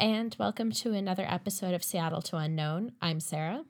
[0.00, 2.92] And welcome to another episode of Seattle to Unknown.
[3.02, 3.64] I'm Sarah,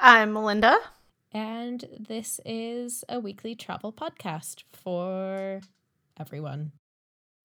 [0.00, 0.76] I'm Melinda.
[1.32, 5.60] and this is a weekly travel podcast for
[6.18, 6.72] everyone.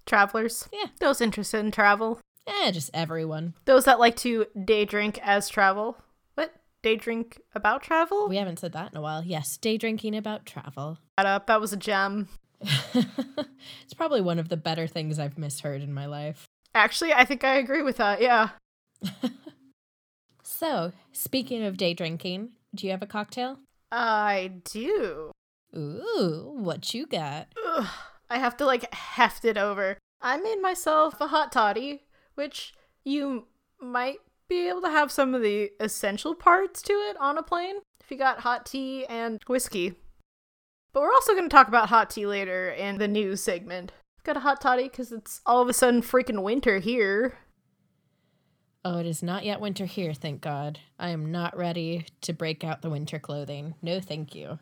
[0.05, 0.67] Travelers.
[0.73, 0.87] Yeah.
[0.99, 2.19] Those interested in travel.
[2.47, 3.53] Yeah, just everyone.
[3.65, 5.97] Those that like to day drink as travel.
[6.35, 6.53] What?
[6.81, 8.27] Day drink about travel?
[8.27, 9.23] We haven't said that in a while.
[9.23, 10.97] Yes, day drinking about travel.
[11.19, 11.47] Shut up.
[11.47, 12.29] That was a gem.
[12.61, 16.47] it's probably one of the better things I've misheard in my life.
[16.77, 18.21] Actually, I think I agree with that.
[18.21, 18.49] Yeah.
[20.49, 23.59] So, speaking of day drinking, do you have a cocktail?
[23.91, 25.31] I do.
[25.75, 27.49] Ooh, what you got?
[27.63, 27.85] Ugh.
[28.29, 29.97] I have to like heft it over.
[30.19, 32.73] I made myself a hot toddy, which
[33.03, 33.47] you
[33.79, 34.17] might
[34.49, 38.09] be able to have some of the essential parts to it on a plane if
[38.09, 39.93] you got hot tea and whiskey.
[40.93, 43.91] But we're also going to talk about hot tea later in the news segment.
[44.27, 47.37] Got a hot toddy because it's all of a sudden freaking winter here.
[48.83, 50.79] Oh, it is not yet winter here, thank God.
[50.99, 53.75] I am not ready to break out the winter clothing.
[53.81, 54.59] No, thank you.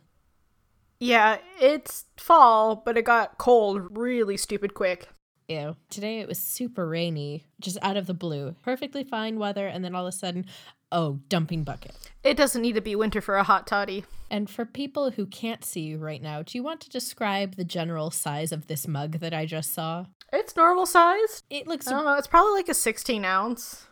[1.00, 5.10] Yeah, it's fall, but it got cold really stupid quick.
[5.48, 5.76] Ew.
[5.90, 8.56] Today it was super rainy, just out of the blue.
[8.64, 10.46] Perfectly fine weather, and then all of a sudden,
[10.92, 11.96] oh, dumping bucket.
[12.24, 14.06] It doesn't need to be winter for a hot toddy.
[14.32, 17.64] And for people who can't see you right now, do you want to describe the
[17.64, 20.08] general size of this mug that I just saw?
[20.34, 21.44] It's normal size.
[21.52, 23.86] It looks, I don't know, it's probably like a 16 ounce.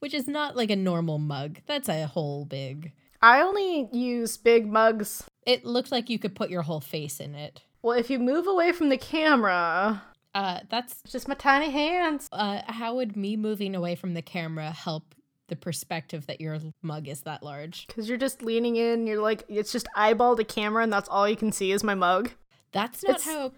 [0.00, 1.60] which is not like a normal mug.
[1.66, 2.92] That's a whole big.
[3.22, 5.24] I only use big mugs.
[5.46, 7.62] It looked like you could put your whole face in it.
[7.80, 10.02] Well, if you move away from the camera,
[10.34, 12.28] Uh, that's just my tiny hands.
[12.32, 15.14] uh, how would me moving away from the camera help
[15.48, 17.86] the perspective that your mug is that large?
[17.86, 21.28] Because you're just leaning in, you're like, it's just eyeball to camera, and that's all
[21.28, 22.30] you can see is my mug.
[22.72, 23.52] That's not It's- how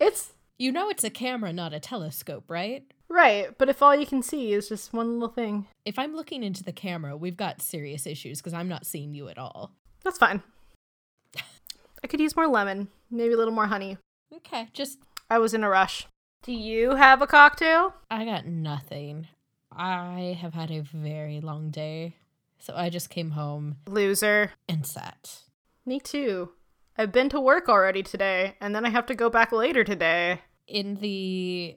[0.00, 2.84] It's you know it's a camera, not a telescope, right?
[3.08, 6.42] right, but if all you can see is just one little thing, If I'm looking
[6.42, 9.72] into the camera, we've got serious issues because I'm not seeing you at all.
[10.04, 10.42] that's fine.
[12.02, 13.98] I could use more lemon, maybe a little more honey.
[14.34, 14.98] Okay, just
[15.30, 16.06] I was in a rush.
[16.42, 17.94] Do you have a cocktail?
[18.10, 19.28] I got nothing.
[19.70, 22.16] I have had a very long day,
[22.58, 24.52] so I just came home Loser.
[24.68, 25.40] and sat.
[25.84, 26.50] Me too.
[26.96, 30.40] I've been to work already today, and then I have to go back later today.
[30.66, 31.76] in the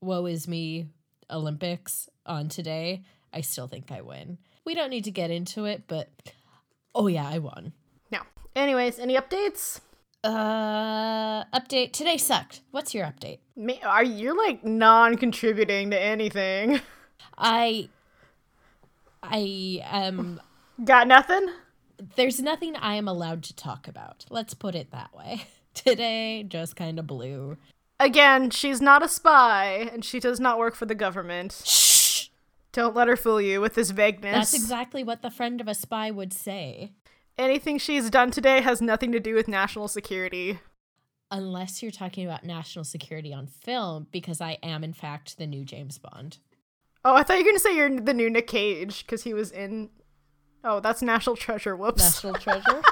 [0.00, 0.86] woe is me
[1.30, 3.02] Olympics on today,
[3.32, 4.38] I still think I win.
[4.64, 6.08] We don't need to get into it, but
[6.94, 7.72] oh yeah, I won.
[8.10, 8.20] No.
[8.54, 9.80] Anyways, any updates?
[10.24, 12.62] Uh update today sucked.
[12.70, 13.40] What's your update?
[13.56, 16.80] Ma- Are you're like non-contributing to anything?
[17.36, 17.90] I
[19.22, 20.40] I um
[20.82, 21.48] Got nothing?
[22.16, 24.24] there's nothing I am allowed to talk about.
[24.30, 25.42] Let's put it that way.
[25.74, 27.56] Today just kind of blew.
[28.00, 31.62] Again, she's not a spy, and she does not work for the government.
[31.64, 32.28] Shh.
[32.72, 34.34] Don't let her fool you with this vagueness.
[34.34, 36.90] That's exactly what the friend of a spy would say.
[37.36, 40.60] Anything she's done today has nothing to do with national security.
[41.30, 45.64] Unless you're talking about national security on film, because I am, in fact, the new
[45.64, 46.38] James Bond.
[47.04, 49.50] Oh, I thought you were gonna say you're the new Nick Cage because he was
[49.50, 49.90] in.
[50.62, 51.76] Oh, that's National Treasure.
[51.76, 52.02] Whoops.
[52.02, 52.62] National treasure?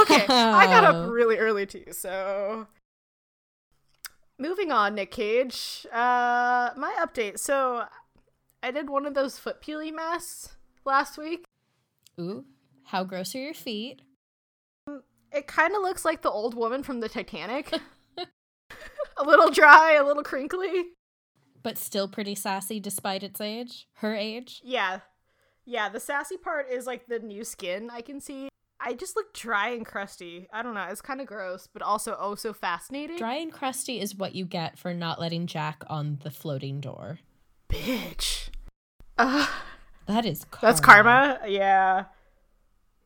[0.00, 2.66] okay, I got up really early too, so.
[4.38, 5.86] Moving on, Nick Cage.
[5.92, 7.38] Uh, my update.
[7.38, 7.84] So,
[8.62, 11.44] I did one of those foot peely masks last week.
[12.20, 12.44] Ooh,
[12.84, 14.02] how gross are your feet?
[15.32, 17.72] It kind of looks like the old woman from the Titanic.
[19.16, 20.86] a little dry, a little crinkly.
[21.62, 23.86] But still pretty sassy despite its age?
[23.94, 24.60] Her age?
[24.64, 25.00] Yeah.
[25.64, 28.48] Yeah, the sassy part is like the new skin I can see.
[28.78, 30.46] I just look dry and crusty.
[30.52, 30.86] I don't know.
[30.88, 33.16] It's kind of gross, but also oh so fascinating.
[33.16, 37.18] Dry and crusty is what you get for not letting Jack on the floating door.
[37.68, 38.50] Bitch.
[39.18, 39.48] Uh,
[40.06, 40.66] That is karma.
[40.66, 41.40] that's karma.
[41.46, 42.04] Yeah.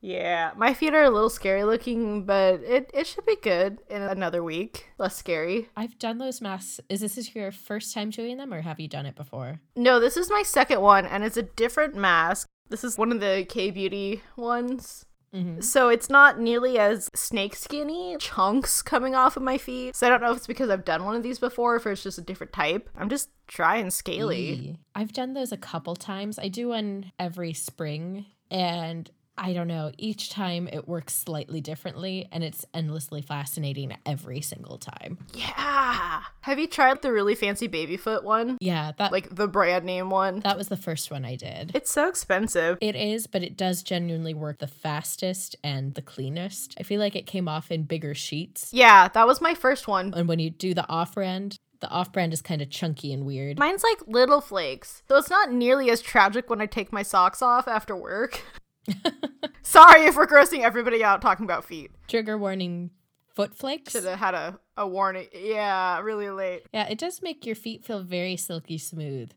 [0.00, 0.52] Yeah.
[0.56, 4.43] My feet are a little scary looking, but it, it should be good in another
[4.43, 4.91] week.
[4.99, 5.69] Less scary.
[5.76, 6.81] I've done those masks.
[6.88, 9.61] Is this your first time doing them or have you done it before?
[9.76, 12.47] No, this is my second one, and it's a different mask.
[12.70, 15.05] This is one of the K Beauty ones.
[15.35, 15.61] Mm-hmm.
[15.61, 19.94] So it's not nearly as snake skinny chunks coming off of my feet.
[19.94, 21.87] So I don't know if it's because I've done one of these before, or if
[21.87, 22.91] it's just a different type.
[22.97, 24.77] I'm just dry and scaly.
[24.94, 26.38] I've done those a couple times.
[26.38, 29.09] I do one every spring, and
[29.43, 34.77] I don't know, each time it works slightly differently, and it's endlessly fascinating every single
[34.77, 35.17] time.
[35.33, 36.21] Yeah.
[36.43, 38.59] Have you tried the really fancy baby foot one?
[38.61, 40.41] Yeah, that Like the brand name one?
[40.41, 41.71] that was the first one I did.
[41.75, 42.77] It's so expensive.
[42.83, 46.75] It is, but it does genuinely work the fastest and the cleanest.
[46.79, 48.69] I feel like it came off in bigger sheets.
[48.75, 50.13] Yeah, that was my first one.
[50.15, 53.25] And when you do the off brand, The off brand is kind of chunky and
[53.25, 53.59] weird.
[53.59, 55.03] Mine's like little flakes.
[55.09, 58.43] So it's not nearly as tragic when I take my socks off after work.
[59.62, 61.91] Sorry if we're grossing everybody out talking about feet.
[62.09, 62.91] Trigger warning
[63.35, 63.93] foot flakes.
[63.93, 65.29] Should have had a, a warning.
[65.32, 66.62] Yeah, really late.
[66.73, 69.31] Yeah, it does make your feet feel very silky smooth.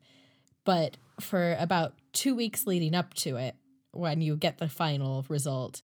[0.66, 3.56] But for about two weeks leading up to it,
[3.92, 5.82] when you get the final result,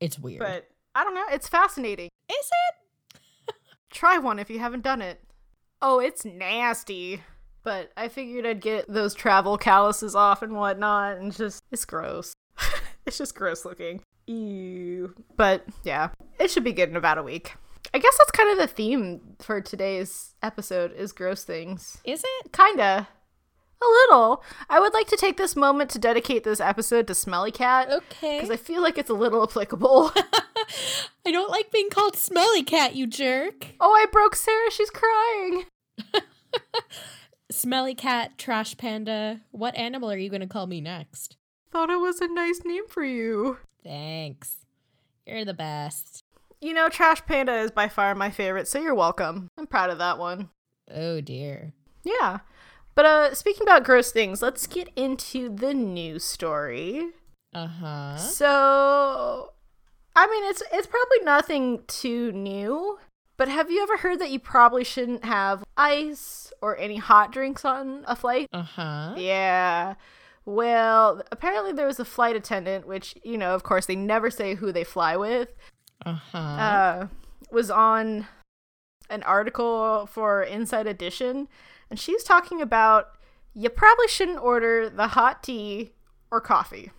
[0.00, 0.40] it's weird.
[0.40, 1.26] But I don't know.
[1.30, 2.10] It's fascinating.
[2.28, 3.54] is it?
[3.90, 5.20] Try one if you haven't done it.
[5.80, 7.22] Oh, it's nasty.
[7.62, 12.34] But I figured I'd get those travel calluses off and whatnot, and just it's gross.
[13.06, 14.00] it's just gross looking.
[14.26, 15.14] Ew.
[15.36, 17.54] But yeah, it should be good in about a week.
[17.92, 21.98] I guess that's kind of the theme for today's episode is gross things.
[22.04, 22.52] Is it?
[22.52, 23.08] Kinda.
[23.82, 24.42] A little.
[24.70, 27.90] I would like to take this moment to dedicate this episode to Smelly Cat.
[27.90, 28.38] Okay.
[28.38, 30.10] Because I feel like it's a little applicable.
[31.26, 33.66] I don't like being called smelly cat, you jerk.
[33.80, 34.70] oh, I broke Sarah.
[34.70, 35.64] She's crying.
[37.50, 39.40] Smelly cat, trash panda.
[39.50, 41.36] What animal are you going to call me next?
[41.74, 43.58] Thought it was a nice name for you.
[43.82, 44.58] Thanks.
[45.26, 46.22] You're the best.
[46.60, 49.48] You know, Trash Panda is by far my favorite, so you're welcome.
[49.58, 50.50] I'm proud of that one.
[50.88, 51.72] Oh dear.
[52.04, 52.38] Yeah.
[52.94, 57.08] But uh speaking about gross things, let's get into the news story.
[57.52, 58.18] Uh huh.
[58.18, 59.50] So
[60.14, 63.00] I mean it's it's probably nothing too new,
[63.36, 67.64] but have you ever heard that you probably shouldn't have ice or any hot drinks
[67.64, 68.46] on a flight?
[68.52, 69.14] Uh huh.
[69.16, 69.94] Yeah.
[70.46, 74.54] Well, apparently there was a flight attendant, which, you know, of course, they never say
[74.54, 75.48] who they fly with,
[76.04, 76.38] Uh huh.
[76.38, 77.06] uh,
[77.50, 78.26] was on
[79.08, 81.48] an article for Inside Edition,
[81.90, 83.08] and she's talking about
[83.54, 85.92] you probably shouldn't order the hot tea
[86.30, 86.90] or coffee.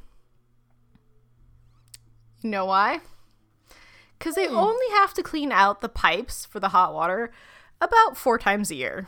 [2.41, 3.01] You know why?
[4.17, 4.55] Because they Hmm.
[4.55, 7.31] only have to clean out the pipes for the hot water
[7.81, 9.07] about four times a year.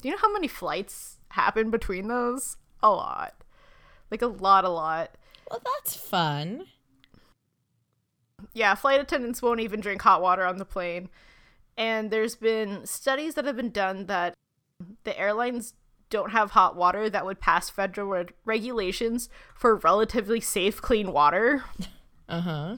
[0.00, 2.56] Do you know how many flights happen between those?
[2.82, 3.34] A lot.
[4.10, 5.10] Like a lot, a lot.
[5.50, 6.66] well, that's fun.
[8.52, 11.08] Yeah, flight attendants won't even drink hot water on the plane.
[11.76, 14.34] And there's been studies that have been done that
[15.04, 15.74] the airlines
[16.08, 21.64] don't have hot water that would pass federal reg- regulations for relatively safe, clean water.
[22.28, 22.76] Uh huh.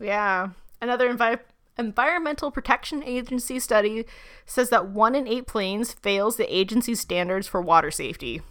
[0.00, 0.48] Yeah.
[0.80, 1.38] Another envi-
[1.78, 4.06] environmental protection agency study
[4.44, 8.42] says that one in eight planes fails the agency's standards for water safety.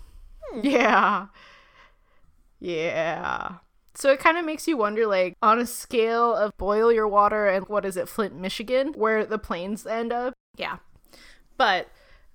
[0.63, 1.27] Yeah.
[2.59, 3.55] Yeah.
[3.95, 7.47] So it kind of makes you wonder like on a scale of boil your water
[7.47, 10.33] and what is it Flint, Michigan, where the planes end up.
[10.57, 10.77] Yeah.
[11.57, 11.87] But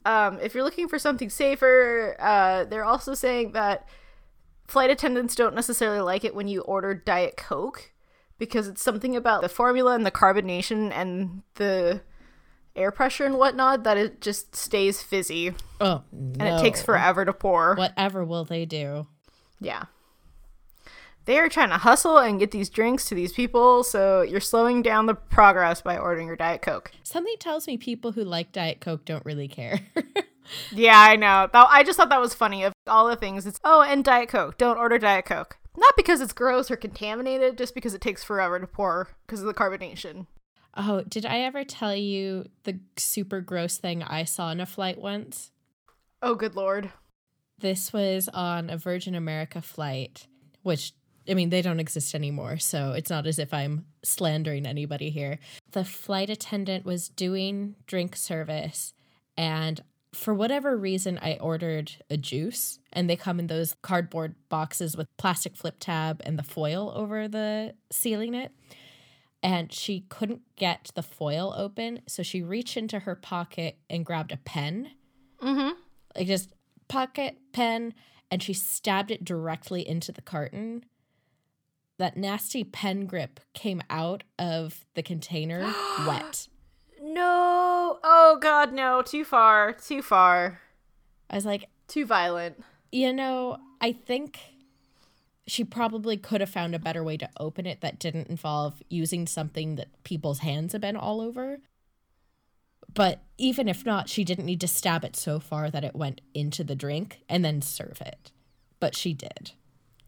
[0.05, 3.89] um if you're looking for something safer, uh they're also saying that
[4.67, 7.93] flight attendants don't necessarily like it when you order diet coke
[8.39, 12.03] because it's something about the formula and the carbonation and the
[12.77, 17.33] air pressure and whatnot that it just stays fizzy Oh, and it takes forever to
[17.33, 17.75] pour.
[17.75, 19.07] Whatever will they do?
[19.61, 19.85] Yeah.
[21.27, 24.81] They are trying to hustle and get these drinks to these people, so you're slowing
[24.81, 26.93] down the progress by ordering your Diet Coke.
[27.03, 29.81] Something tells me people who like Diet Coke don't really care.
[30.71, 31.49] Yeah, I know.
[31.53, 32.63] I just thought that was funny.
[32.65, 34.57] Of all the things, it's oh, and Diet Coke.
[34.59, 35.59] Don't order Diet Coke.
[35.77, 39.47] Not because it's gross or contaminated, just because it takes forever to pour because of
[39.47, 40.27] the carbonation.
[40.77, 44.99] Oh, did I ever tell you the super gross thing I saw on a flight
[44.99, 45.51] once?
[46.23, 46.91] Oh, good lord.
[47.59, 50.27] This was on a Virgin America flight,
[50.63, 50.93] which
[51.29, 55.39] I mean, they don't exist anymore, so it's not as if I'm slandering anybody here.
[55.73, 58.93] The flight attendant was doing drink service,
[59.37, 59.81] and
[60.13, 65.15] for whatever reason, I ordered a juice, and they come in those cardboard boxes with
[65.17, 68.53] plastic flip tab and the foil over the sealing it.
[69.47, 74.33] And she couldn't get the foil open, so she reached into her pocket and grabbed
[74.33, 74.91] a pen
[75.41, 75.71] Mm-hmm.
[76.17, 76.51] like just
[76.89, 77.95] pocket pen
[78.31, 80.85] and she stabbed it directly into the carton
[81.99, 85.61] that nasty pen grip came out of the container
[86.09, 86.49] wet
[87.03, 87.99] No.
[88.03, 89.03] Oh god, no.
[89.03, 89.73] Too far.
[89.75, 90.61] Too far.
[91.31, 92.63] i was like Too violent.
[92.91, 94.41] you know i think
[95.47, 99.27] she probably could have found a better way to open it that didn't involve using
[99.27, 101.59] something that people's hands have been all over
[102.95, 106.21] but even if not she didn't need to stab it so far that it went
[106.35, 108.33] into the drink and then serve it
[108.81, 109.53] but she did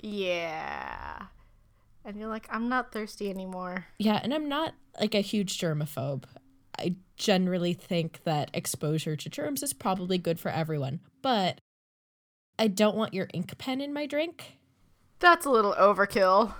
[0.02, 1.26] Yeah.
[2.04, 3.87] And you're like, I'm not thirsty anymore.
[3.99, 6.25] Yeah, and I'm not like a huge germaphobe.
[6.78, 11.61] I generally think that exposure to germs is probably good for everyone, but
[12.59, 14.58] I don't want your ink pen in my drink.
[15.20, 16.54] That's a little overkill.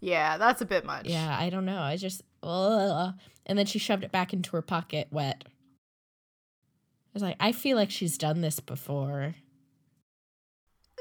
[0.00, 1.06] Yeah, that's a bit much.
[1.06, 1.80] Yeah, I don't know.
[1.80, 3.14] I just ugh.
[3.46, 5.44] and then she shoved it back into her pocket wet.
[5.46, 9.34] I was like, I feel like she's done this before.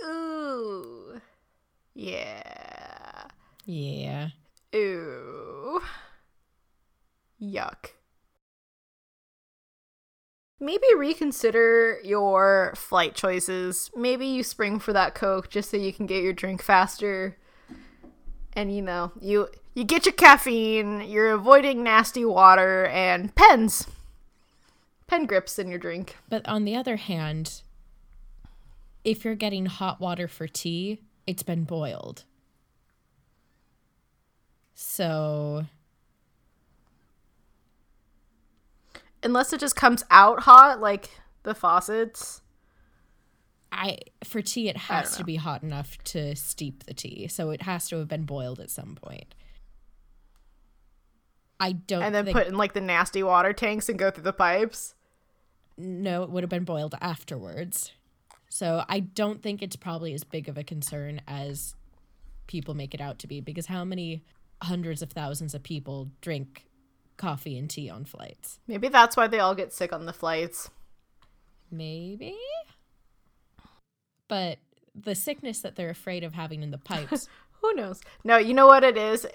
[0.03, 1.22] Ooh.
[1.94, 3.24] Yeah.
[3.65, 4.29] Yeah.
[4.74, 5.82] Ooh.
[7.41, 7.91] Yuck.
[10.60, 13.92] Maybe reconsider your flight choices.
[13.96, 17.38] Maybe you spring for that Coke just so you can get your drink faster.
[18.54, 23.88] And you know, you you get your caffeine, you're avoiding nasty water and pens.
[25.06, 26.18] Pen grips in your drink.
[26.28, 27.62] But on the other hand,
[29.04, 32.24] if you're getting hot water for tea, it's been boiled.
[34.74, 35.66] So
[39.24, 41.10] Unless it just comes out hot like
[41.44, 42.42] the faucets.
[43.72, 47.28] I for tea it has to be hot enough to steep the tea.
[47.28, 49.36] So it has to have been boiled at some point.
[51.60, 54.24] I don't And then think, put in like the nasty water tanks and go through
[54.24, 54.94] the pipes.
[55.78, 57.92] no, it would have been boiled afterwards.
[58.50, 61.76] So I don't think it's probably as big of a concern as
[62.46, 64.24] people make it out to be because how many
[64.62, 66.67] hundreds of thousands of people drink
[67.18, 68.60] coffee and tea on flights?
[68.68, 70.70] Maybe that's why they all get sick on the flights.
[71.72, 72.38] Maybe.
[74.28, 74.60] But
[74.96, 77.28] the sickness that they're afraid of having in the pipes,
[77.62, 78.02] Who knows?
[78.24, 79.26] No, you know what it is?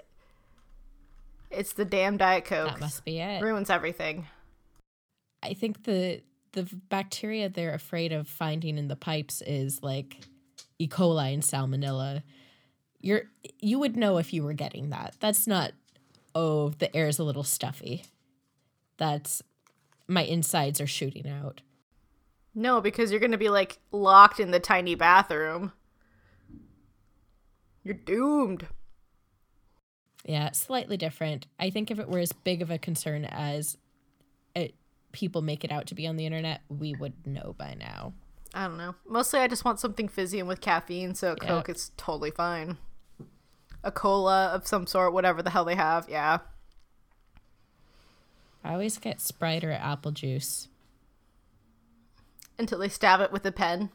[1.51, 2.71] It's the damn Diet Coke.
[2.71, 3.43] that must be it.
[3.43, 4.27] Ruins everything.
[5.43, 6.23] I think the
[6.53, 10.19] the bacteria they're afraid of finding in the pipes is like
[10.79, 10.87] E.
[10.89, 12.23] coli and salmonella.
[13.01, 13.25] You're
[13.59, 15.17] you would know if you were getting that.
[15.21, 15.73] That's not
[16.35, 18.05] oh, the air is a little stuffy.
[18.97, 19.43] That's
[20.07, 21.63] my insides are shooting out.
[22.55, 25.73] No, because you're going to be like locked in the tiny bathroom.
[27.83, 28.67] You're doomed.
[30.25, 31.47] Yeah, slightly different.
[31.59, 33.77] I think if it were as big of a concern as
[34.55, 34.75] it,
[35.11, 38.13] people make it out to be on the internet, we would know by now.
[38.55, 38.95] I don't know.
[39.09, 41.49] Mostly I just want something fizzy and with caffeine, so Yeah.
[41.49, 42.77] Coke is totally fine.
[43.85, 46.09] A cola of some sort, whatever the hell they have.
[46.09, 46.39] Yeah.
[48.65, 50.69] I always get Sprite or apple juice
[52.59, 53.91] Until they stab it with a pen.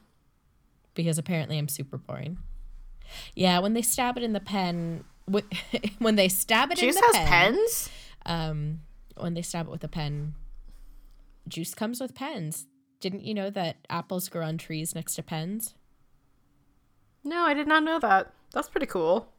[0.94, 2.38] because apparently I'm super boring.
[3.34, 5.06] Yeah, when they stab it in the pen,
[6.00, 7.90] when they stab it Juice in the has pen, pens?
[8.26, 8.80] um,
[9.16, 10.34] when they stab it with a pen,
[11.48, 12.66] juice comes with pens.
[13.00, 15.76] Didn't you know that apples grow on trees next to pens?
[17.24, 18.34] No, I did not know that.
[18.52, 19.32] That's pretty cool.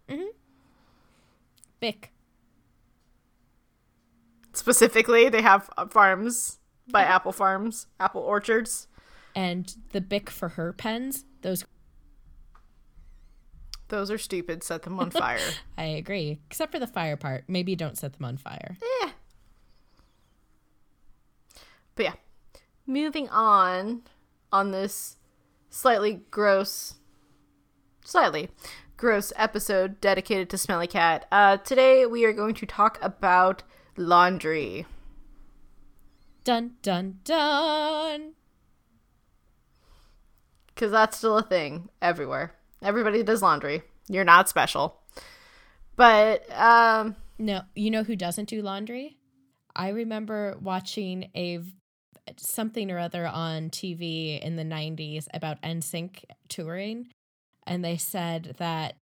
[1.80, 2.12] Bic.
[4.52, 6.58] Specifically, they have farms
[6.90, 8.88] by apple farms, apple orchards.
[9.34, 11.64] And the Bic for her pens, those
[13.88, 14.62] Those are stupid.
[14.64, 15.38] Set them on fire.
[15.76, 16.40] I agree.
[16.50, 17.44] Except for the fire part.
[17.48, 18.76] Maybe don't set them on fire.
[18.82, 19.10] Eh.
[21.94, 22.14] But yeah,
[22.86, 24.02] moving on
[24.52, 25.16] on this
[25.70, 26.94] slightly gross,
[28.04, 28.50] slightly
[28.98, 31.24] gross episode dedicated to Smelly Cat.
[31.30, 33.62] Uh, today we are going to talk about
[33.96, 34.86] laundry.
[36.42, 38.34] Dun dun dun.
[40.66, 42.54] Because that's still a thing everywhere.
[42.82, 43.82] Everybody does laundry.
[44.08, 45.00] You're not special.
[45.96, 49.16] But, um, No, you know who doesn't do laundry?
[49.76, 51.60] I remember watching a
[52.36, 57.08] something or other on TV in the 90s about NSYNC touring
[57.68, 58.96] and they said that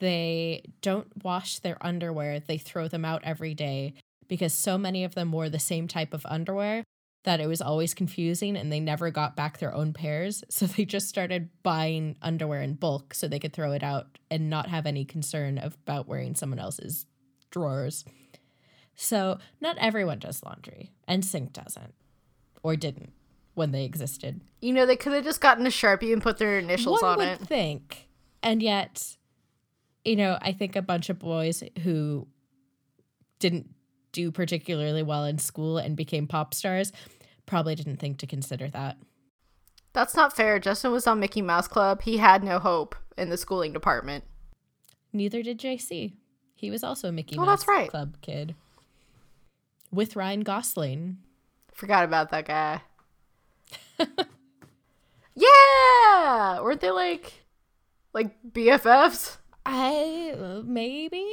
[0.00, 3.94] they don't wash their underwear, they throw them out every day
[4.28, 6.84] because so many of them wore the same type of underwear
[7.24, 10.42] that it was always confusing and they never got back their own pairs.
[10.50, 14.48] So they just started buying underwear in bulk so they could throw it out and
[14.48, 17.06] not have any concern about wearing someone else's
[17.50, 18.04] drawers.
[18.94, 21.94] So not everyone does laundry, NSYNC doesn't,
[22.62, 23.12] or didn't
[23.54, 24.40] when they existed.
[24.60, 27.18] you know, they could have just gotten a Sharpie and put their initials One on
[27.18, 27.40] would it.
[27.40, 28.08] think,
[28.42, 29.16] and yet,
[30.04, 32.26] you know, I think a bunch of boys who
[33.38, 33.70] didn't
[34.12, 36.92] do particularly well in school and became pop stars
[37.46, 38.96] probably didn't think to consider that.
[39.92, 40.58] That's not fair.
[40.60, 42.02] Justin was on Mickey Mouse Club.
[42.02, 44.24] He had no hope in the schooling department.
[45.12, 46.12] Neither did JC.
[46.54, 47.90] He was also a Mickey Oh, Mouse that's right.
[47.90, 48.54] Club kid
[49.90, 51.18] with Ryan Gosling.
[51.72, 52.82] Forgot about that guy.
[55.34, 57.32] yeah, weren't they like
[58.12, 59.38] like BFFs?
[59.64, 61.26] I maybe.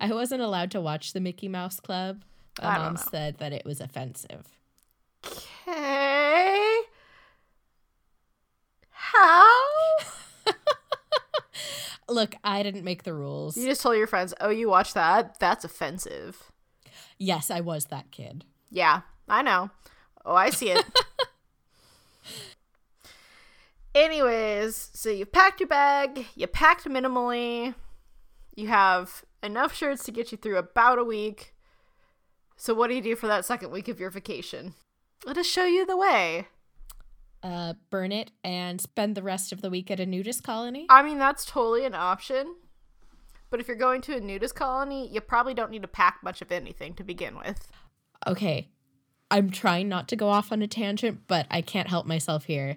[0.00, 2.22] I wasn't allowed to watch the Mickey Mouse Club.
[2.62, 3.00] My mom know.
[3.10, 4.46] said that it was offensive.
[5.26, 6.80] Okay.
[8.90, 9.46] How?
[12.08, 13.56] Look, I didn't make the rules.
[13.56, 15.38] You just told your friends, "Oh, you watch that?
[15.38, 16.52] That's offensive."
[17.18, 18.44] Yes, I was that kid.
[18.70, 19.70] Yeah, I know.
[20.24, 20.84] Oh, I see it.
[23.96, 27.74] Anyways, so you've packed your bag, you packed minimally,
[28.54, 31.54] you have enough shirts to get you through about a week.
[32.58, 34.74] So, what do you do for that second week of your vacation?
[35.24, 36.48] Let us show you the way.
[37.42, 40.84] Uh, burn it and spend the rest of the week at a nudist colony.
[40.90, 42.54] I mean, that's totally an option.
[43.48, 46.42] But if you're going to a nudist colony, you probably don't need to pack much
[46.42, 47.72] of anything to begin with.
[48.26, 48.68] Okay,
[49.30, 52.76] I'm trying not to go off on a tangent, but I can't help myself here.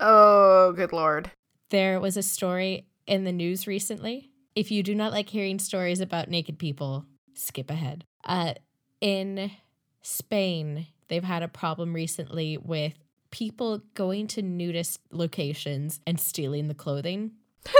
[0.00, 1.30] Oh, good lord.
[1.70, 4.30] There was a story in the news recently.
[4.54, 8.04] If you do not like hearing stories about naked people, skip ahead.
[8.24, 8.54] Uh,
[9.00, 9.50] in
[10.02, 12.94] Spain, they've had a problem recently with
[13.30, 17.32] people going to nudist locations and stealing the clothing.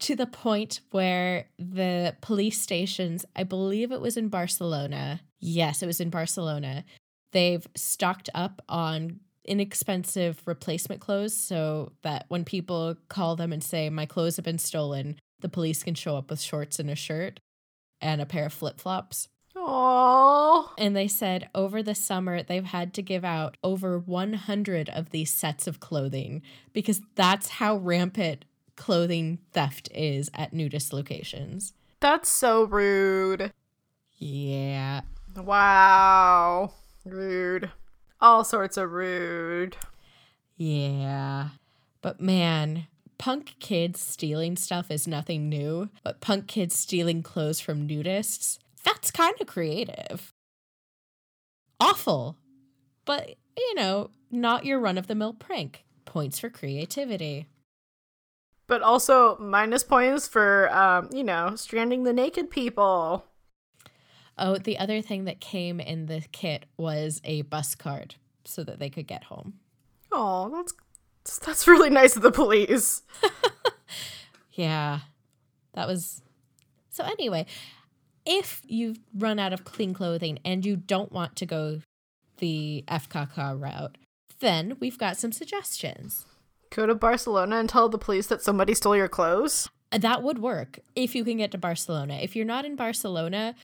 [0.00, 5.20] to the point where the police stations, I believe it was in Barcelona.
[5.38, 6.84] Yes, it was in Barcelona.
[7.32, 13.90] They've stocked up on inexpensive replacement clothes so that when people call them and say,
[13.90, 17.40] My clothes have been stolen, the police can show up with shorts and a shirt
[18.00, 19.28] and a pair of flip flops.
[19.56, 20.72] Oh.
[20.78, 25.32] And they said over the summer, they've had to give out over 100 of these
[25.32, 28.44] sets of clothing because that's how rampant
[28.76, 31.74] clothing theft is at nudist locations.
[32.00, 33.52] That's so rude.
[34.16, 35.02] Yeah.
[35.36, 36.72] Wow.
[37.04, 37.70] Rude.
[38.20, 39.76] All sorts of rude.
[40.56, 41.50] Yeah.
[42.02, 42.86] But man,
[43.18, 49.10] punk kids stealing stuff is nothing new, but punk kids stealing clothes from nudists, that's
[49.10, 50.32] kind of creative.
[51.78, 52.36] Awful.
[53.04, 55.84] But, you know, not your run of the mill prank.
[56.04, 57.46] Points for creativity.
[58.66, 63.24] But also minus points for, um, you know, stranding the naked people.
[64.42, 68.78] Oh, the other thing that came in the kit was a bus card so that
[68.78, 69.54] they could get home.
[70.10, 73.02] Oh, that's that's really nice of the police.
[74.52, 75.00] yeah.
[75.74, 76.22] That was
[76.88, 77.44] So anyway,
[78.24, 81.80] if you've run out of clean clothing and you don't want to go
[82.38, 83.98] the FKK route,
[84.40, 86.24] then we've got some suggestions.
[86.70, 89.68] Go to Barcelona and tell the police that somebody stole your clothes.
[89.92, 92.14] Uh, that would work if you can get to Barcelona.
[92.14, 93.54] If you're not in Barcelona,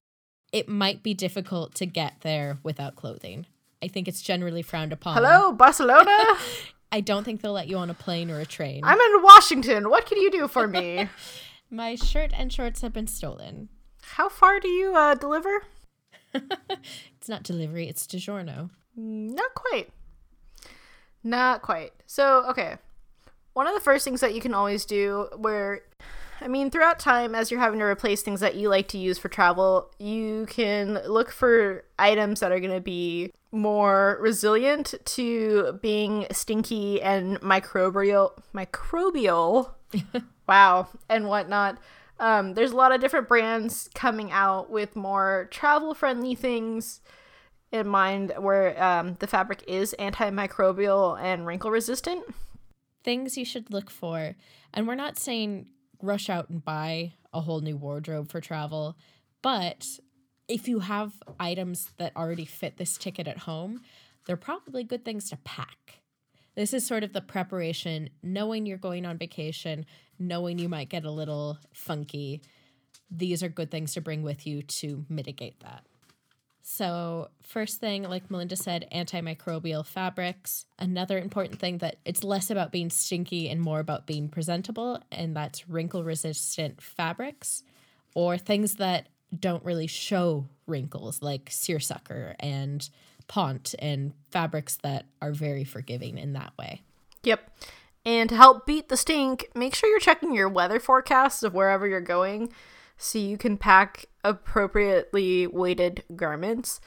[0.57, 3.45] it might be difficult to get there without clothing.
[3.83, 5.15] I think it's generally frowned upon.
[5.15, 6.17] Hello, Barcelona?
[6.93, 8.81] I don't think they'll let you on a plane or a train.
[8.83, 9.91] I'm in Washington.
[9.91, 11.11] What can you do for me?
[11.71, 13.69] My shirt and shorts have been stolen.
[14.01, 15.65] How far do you uh, deliver?
[16.33, 18.71] it's not delivery, it's DiGiorno.
[18.97, 19.91] Not quite.
[21.23, 21.93] Not quite.
[22.07, 22.77] So, okay.
[23.53, 25.83] One of the first things that you can always do where
[26.41, 29.19] I mean, throughout time, as you're having to replace things that you like to use
[29.19, 35.79] for travel, you can look for items that are going to be more resilient to
[35.81, 39.71] being stinky and microbial, microbial,
[40.49, 41.79] wow, and whatnot.
[42.19, 47.01] Um, there's a lot of different brands coming out with more travel friendly things
[47.73, 52.25] in mind where um, the fabric is antimicrobial and wrinkle resistant.
[53.05, 54.35] Things you should look for.
[54.73, 55.69] And we're not saying
[56.03, 58.97] rush out and buy a whole new wardrobe for travel.
[59.43, 59.87] But
[60.49, 63.81] if you have items that already fit this ticket at home,
[64.27, 66.01] they're probably good things to pack.
[66.55, 69.85] This is sort of the preparation, knowing you're going on vacation,
[70.19, 72.41] knowing you might get a little funky.
[73.11, 75.85] These are good things to bring with you to mitigate that.
[76.69, 80.67] So, first thing, like Melinda said, antimicrobial fabrics.
[80.81, 85.37] Another important thing that it's less about being stinky and more about being presentable, and
[85.37, 87.63] that's wrinkle resistant fabrics
[88.17, 89.07] or things that
[89.39, 92.91] don't really show wrinkles, like seersucker and
[93.29, 96.83] ponte and fabrics that are very forgiving in that way.
[97.23, 97.49] Yep.
[98.05, 101.87] And to help beat the stink, make sure you're checking your weather forecasts of wherever
[101.87, 102.53] you're going
[102.97, 106.81] so you can pack appropriately weighted garments.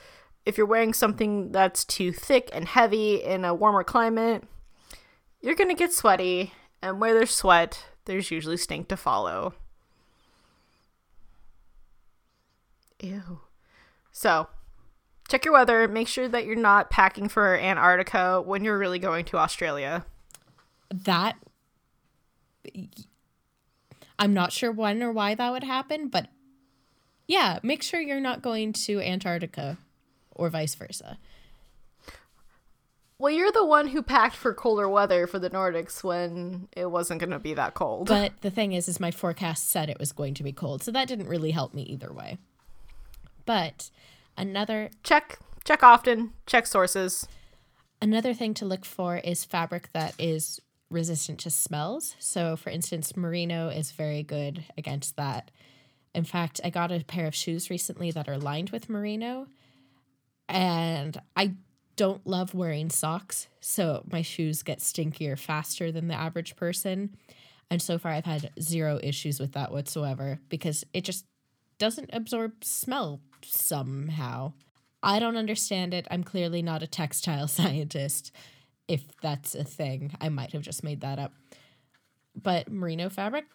[0.45, 4.43] If you're wearing something that's too thick and heavy in a warmer climate,
[5.41, 9.53] you're going to get sweaty, and where there's sweat, there's usually stink to follow.
[13.01, 13.41] Ew.
[14.11, 14.47] So,
[15.29, 15.87] check your weather.
[15.87, 20.05] Make sure that you're not packing for Antarctica when you're really going to Australia.
[20.91, 21.37] That
[24.19, 26.27] I'm not sure when or why that would happen, but
[27.27, 29.77] yeah, make sure you're not going to Antarctica
[30.35, 31.17] or vice versa.
[33.17, 37.19] Well, you're the one who packed for colder weather for the Nordics when it wasn't
[37.19, 38.07] going to be that cold.
[38.07, 40.91] But the thing is is my forecast said it was going to be cold, so
[40.91, 42.37] that didn't really help me either way.
[43.45, 43.89] But
[44.39, 47.27] Another Check, check often, check sources.
[48.01, 52.15] Another thing to look for is fabric that is resistant to smells.
[52.19, 55.51] So, for instance, merino is very good against that.
[56.13, 59.47] In fact, I got a pair of shoes recently that are lined with merino,
[60.47, 61.53] and I
[61.95, 67.15] don't love wearing socks, so my shoes get stinkier faster than the average person.
[67.69, 71.25] And so far, I've had zero issues with that whatsoever because it just
[71.77, 74.53] doesn't absorb smell somehow.
[75.03, 76.07] I don't understand it.
[76.09, 78.31] I'm clearly not a textile scientist,
[78.89, 80.11] if that's a thing.
[80.19, 81.31] I might have just made that up.
[82.35, 83.45] But merino fabric,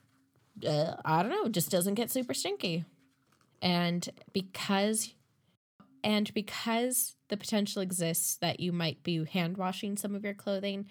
[0.67, 2.85] uh, I don't know, just doesn't get super stinky.
[3.61, 5.13] And because
[6.05, 10.87] and because the potential exists that you might be hand washing some of your clothing,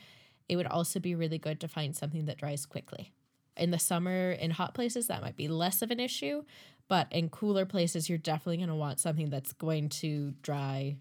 [0.49, 3.13] it would also be really good to find something that dries quickly.
[3.55, 6.43] In the summer, in hot places, that might be less of an issue,
[6.87, 10.97] but in cooler places, you're definitely going to want something that's going to dry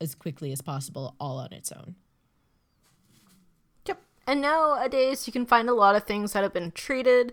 [0.00, 1.96] as quickly as possible all on its own.
[4.28, 7.32] And nowadays, you can find a lot of things that have been treated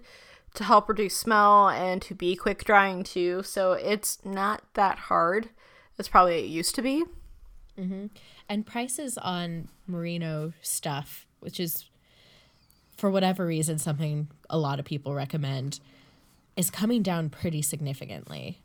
[0.54, 3.44] to help reduce smell and to be quick drying too.
[3.44, 5.50] So it's not that hard
[6.00, 7.04] as probably it used to be.
[7.78, 8.06] Mm-hmm.
[8.48, 11.84] And prices on merino stuff, which is
[12.96, 15.82] for whatever reason something a lot of people recommend,
[16.56, 18.62] is coming down pretty significantly.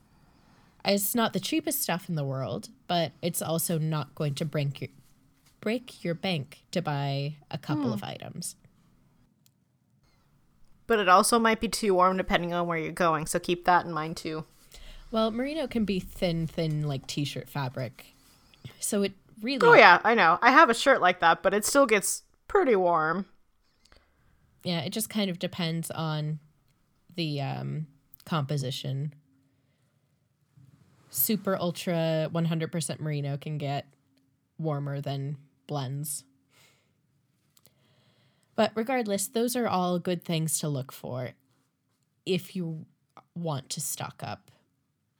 [0.85, 4.81] It's not the cheapest stuff in the world, but it's also not going to break
[4.81, 4.91] your
[5.61, 7.93] break your bank to buy a couple hmm.
[7.93, 8.57] of items.
[10.87, 13.85] But it also might be too warm depending on where you're going, so keep that
[13.85, 14.45] in mind too.
[15.11, 18.15] Well, merino can be thin, thin like t-shirt fabric.
[18.81, 20.39] So it really Oh yeah, I know.
[20.43, 23.27] I have a shirt like that, but it still gets pretty warm.
[24.65, 26.39] Yeah, it just kind of depends on
[27.15, 27.87] the um,
[28.25, 29.15] composition.
[31.09, 33.87] Super ultra 100% merino can get
[34.59, 35.37] warmer than
[35.71, 36.25] blends.
[38.57, 41.31] But regardless, those are all good things to look for
[42.27, 42.87] if you
[43.37, 44.51] want to stock up.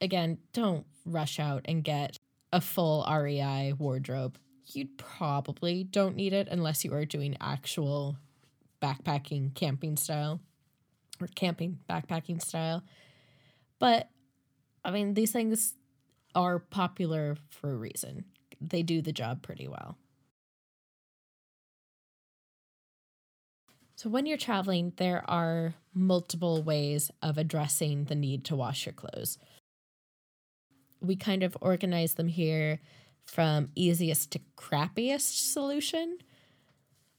[0.01, 2.17] Again, don't rush out and get
[2.53, 4.39] a full REI wardrobe.
[4.67, 8.17] You probably don't need it unless you are doing actual
[8.83, 10.41] backpacking camping style
[11.21, 12.83] or camping backpacking style.
[13.79, 14.11] But
[14.85, 15.75] I mean, these things
[16.35, 18.25] are popular for a reason.
[18.61, 19.97] They do the job pretty well.
[24.01, 28.95] So, when you're traveling, there are multiple ways of addressing the need to wash your
[28.95, 29.37] clothes.
[31.03, 32.81] We kind of organize them here
[33.27, 36.17] from easiest to crappiest solution.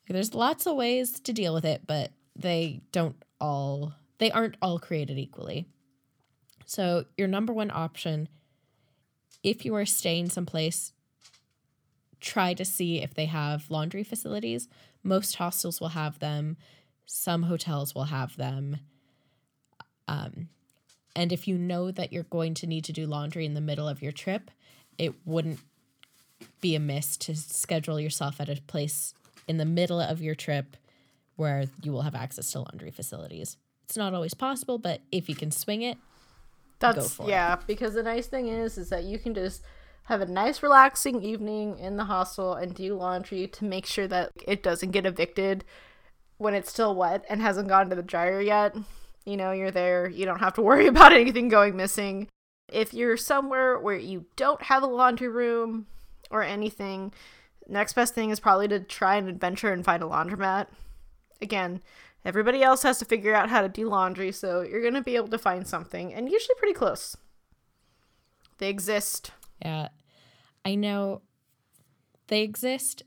[0.10, 4.80] There's lots of ways to deal with it, but they don't all they aren't all
[4.80, 5.68] created equally.
[6.66, 8.28] So, your number one option
[9.44, 10.94] if you are staying someplace
[12.22, 14.70] try to see if they have laundry facilities.
[15.04, 16.58] Most hostels will have them.
[17.06, 18.78] Some hotels will have them.
[20.08, 20.50] Um,
[21.16, 23.88] and if you know that you're going to need to do laundry in the middle
[23.88, 24.52] of your trip,
[24.98, 25.60] it wouldn't
[26.60, 29.14] be amiss to schedule yourself at a place
[29.48, 30.78] in the middle of your trip
[31.36, 33.58] where you will have access to laundry facilities.
[33.86, 35.98] It's not always possible, but if you can swing it,
[36.80, 37.54] that's yeah.
[37.54, 37.60] It.
[37.68, 39.62] Because the nice thing is, is that you can just
[40.06, 44.32] have a nice, relaxing evening in the hostel and do laundry to make sure that
[44.48, 45.64] it doesn't get evicted
[46.38, 48.76] when it's still wet and hasn't gone to the dryer yet.
[49.26, 50.10] You know, you're there.
[50.10, 52.28] You don't have to worry about anything going missing.
[52.72, 55.88] If you're somewhere where you don't have a laundry room
[56.32, 57.14] or anything,
[57.68, 60.68] next best thing is probably to try an adventure and find a laundromat.
[61.42, 61.82] Again,
[62.26, 65.16] everybody else has to figure out how to do laundry, so you're going to be
[65.16, 67.18] able to find something, and usually pretty close.
[68.58, 69.32] They exist.
[69.62, 69.90] Yeah.
[70.66, 71.22] I know
[72.28, 73.04] they exist.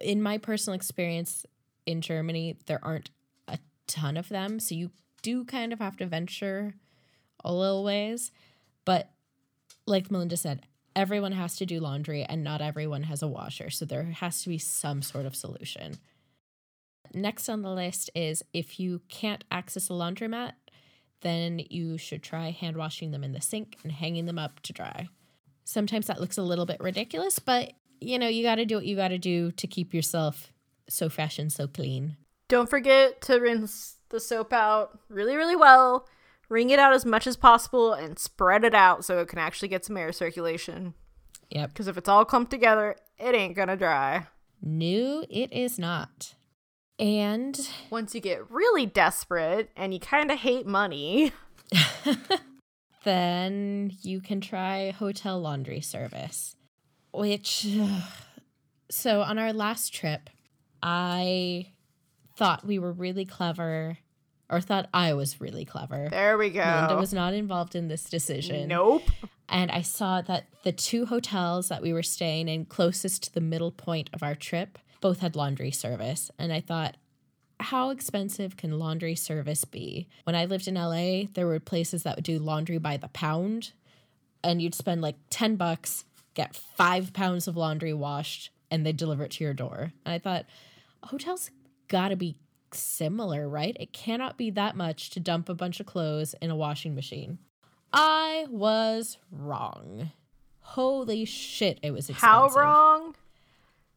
[0.00, 1.44] In my personal experience
[1.86, 3.10] in Germany, there aren't
[3.48, 4.90] a ton of them, so you
[5.22, 6.74] do kind of have to venture
[7.44, 8.30] a little ways.
[8.84, 9.10] But
[9.86, 10.62] like Melinda said,
[10.94, 13.70] everyone has to do laundry and not everyone has a washer.
[13.70, 15.98] So there has to be some sort of solution.
[17.14, 20.52] Next on the list is if you can't access a laundromat,
[21.20, 24.72] then you should try hand washing them in the sink and hanging them up to
[24.72, 25.08] dry.
[25.64, 28.86] Sometimes that looks a little bit ridiculous, but you know, you got to do what
[28.86, 30.52] you got to do to keep yourself
[30.88, 32.16] so fresh and so clean.
[32.48, 36.06] Don't forget to rinse the soap out really, really well
[36.48, 39.68] wring it out as much as possible and spread it out so it can actually
[39.68, 40.94] get some air circulation.
[41.50, 41.70] Yep.
[41.70, 44.26] Because if it's all clumped together, it ain't gonna dry.
[44.60, 46.34] No, it is not.
[46.98, 51.32] And once you get really desperate and you kind of hate money,
[53.04, 56.56] then you can try hotel laundry service,
[57.12, 57.66] which.
[58.90, 60.30] So on our last trip,
[60.82, 61.72] I
[62.36, 63.98] thought we were really clever,
[64.48, 66.08] or thought I was really clever.
[66.10, 66.60] There we go.
[66.60, 68.68] Linda was not involved in this decision.
[68.68, 69.02] Nope.
[69.48, 73.40] And I saw that the two hotels that we were staying in closest to the
[73.40, 76.30] middle point of our trip both had laundry service.
[76.38, 76.96] And I thought,
[77.60, 80.08] how expensive can laundry service be?
[80.24, 83.72] When I lived in LA, there were places that would do laundry by the pound,
[84.44, 89.24] and you'd spend like 10 bucks, get five pounds of laundry washed, and they deliver
[89.24, 89.92] it to your door.
[90.04, 90.46] And I thought,
[91.02, 91.50] hotels
[91.88, 92.36] gotta be
[92.72, 93.76] similar, right?
[93.80, 97.38] It cannot be that much to dump a bunch of clothes in a washing machine.
[97.92, 100.12] I was wrong.
[100.60, 102.28] Holy shit, it was expensive.
[102.28, 103.14] How wrong?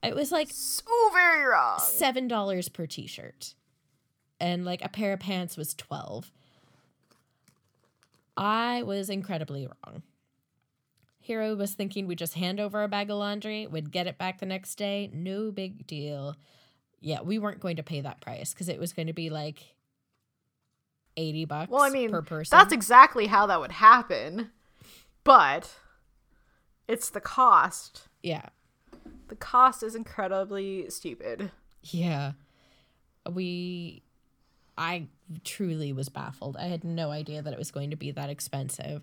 [0.03, 0.83] It was like So
[1.13, 1.79] very wrong.
[1.79, 3.53] seven dollars per t-shirt.
[4.39, 6.31] And like a pair of pants was 12
[8.37, 10.01] i was incredibly wrong.
[11.19, 14.39] Hero was thinking we'd just hand over a bag of laundry we'd get it back
[14.39, 15.09] the next day.
[15.13, 16.35] No big deal.
[16.99, 19.59] Yeah we weren't going to pay that price because it was going to be like
[21.17, 22.57] 80 bucks Well, I mean, per person.
[22.57, 24.49] that's exactly how that would happen.
[25.23, 25.75] But
[26.87, 28.07] it's the cost.
[28.23, 28.47] yeah
[29.31, 31.51] The cost is incredibly stupid.
[31.83, 32.33] Yeah.
[33.31, 34.01] We
[34.77, 35.07] I
[35.45, 36.57] truly was baffled.
[36.57, 39.01] I had no idea that it was going to be that expensive,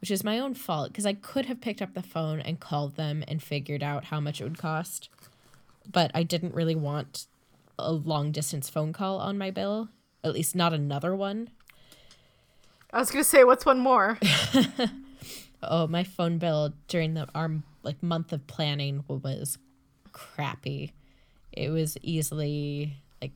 [0.00, 2.96] which is my own fault because I could have picked up the phone and called
[2.96, 5.10] them and figured out how much it would cost.
[5.86, 7.26] But I didn't really want
[7.78, 9.90] a long distance phone call on my bill,
[10.24, 11.50] at least not another one.
[12.90, 14.18] I was gonna say, what's one more?
[15.62, 17.50] Oh, my phone bill during the our
[17.88, 19.56] like month of planning was
[20.12, 20.92] crappy.
[21.52, 23.32] It was easily like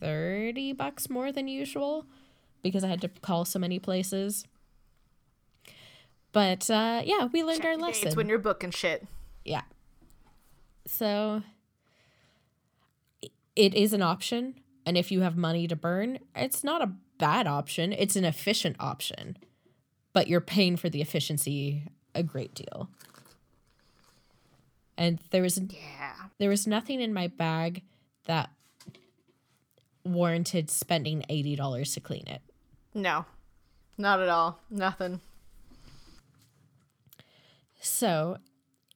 [0.00, 2.06] 30 bucks more than usual
[2.62, 4.46] because I had to call so many places.
[6.30, 8.06] But uh yeah, we learned our lesson.
[8.06, 9.04] It's when you're booking shit.
[9.44, 9.62] Yeah.
[10.86, 11.42] So
[13.56, 14.54] it is an option.
[14.86, 17.92] And if you have money to burn, it's not a bad option.
[17.92, 19.36] It's an efficient option.
[20.12, 21.82] But you're paying for the efficiency
[22.14, 22.88] a great deal.
[24.98, 26.28] And there was Yeah.
[26.38, 27.84] there was nothing in my bag
[28.26, 28.50] that
[30.04, 32.42] warranted spending $80 to clean it.
[32.94, 33.24] No.
[33.96, 34.60] Not at all.
[34.68, 35.20] Nothing.
[37.80, 38.38] So,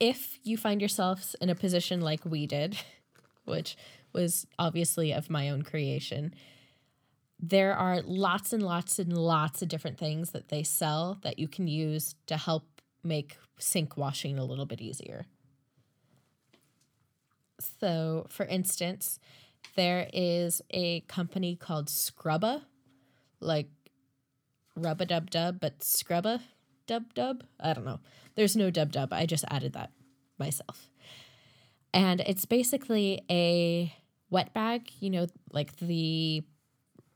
[0.01, 2.77] if you find yourselves in a position like we did,
[3.45, 3.77] which
[4.13, 6.35] was obviously of my own creation,
[7.39, 11.49] there are lots and lots and lots of different things that they sell that you
[11.49, 12.65] can use to help
[13.05, 15.27] make sink washing a little bit easier.
[17.61, 19.19] So, for instance,
[19.77, 22.63] there is a company called Scrubba,
[23.41, 23.69] like
[24.77, 26.41] Rubba Dub Dub, but Scrubba
[26.87, 27.45] Dub Dub.
[27.61, 28.01] I don't know.
[28.35, 29.13] There's no Dub Dub.
[29.13, 29.91] I just added that
[30.39, 30.91] myself.
[31.95, 33.95] And it's basically a
[34.31, 36.43] wet bag, you know, like the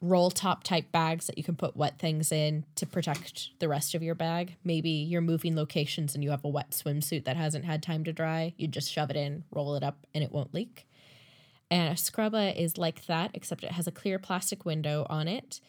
[0.01, 3.95] roll top type bags that you can put wet things in to protect the rest
[3.95, 4.57] of your bag.
[4.63, 8.13] Maybe you're moving locations and you have a wet swimsuit that hasn't had time to
[8.13, 8.53] dry.
[8.57, 10.87] You just shove it in, roll it up, and it won't leak.
[11.71, 15.61] And a scrubba is like that, except it has a clear plastic window on it.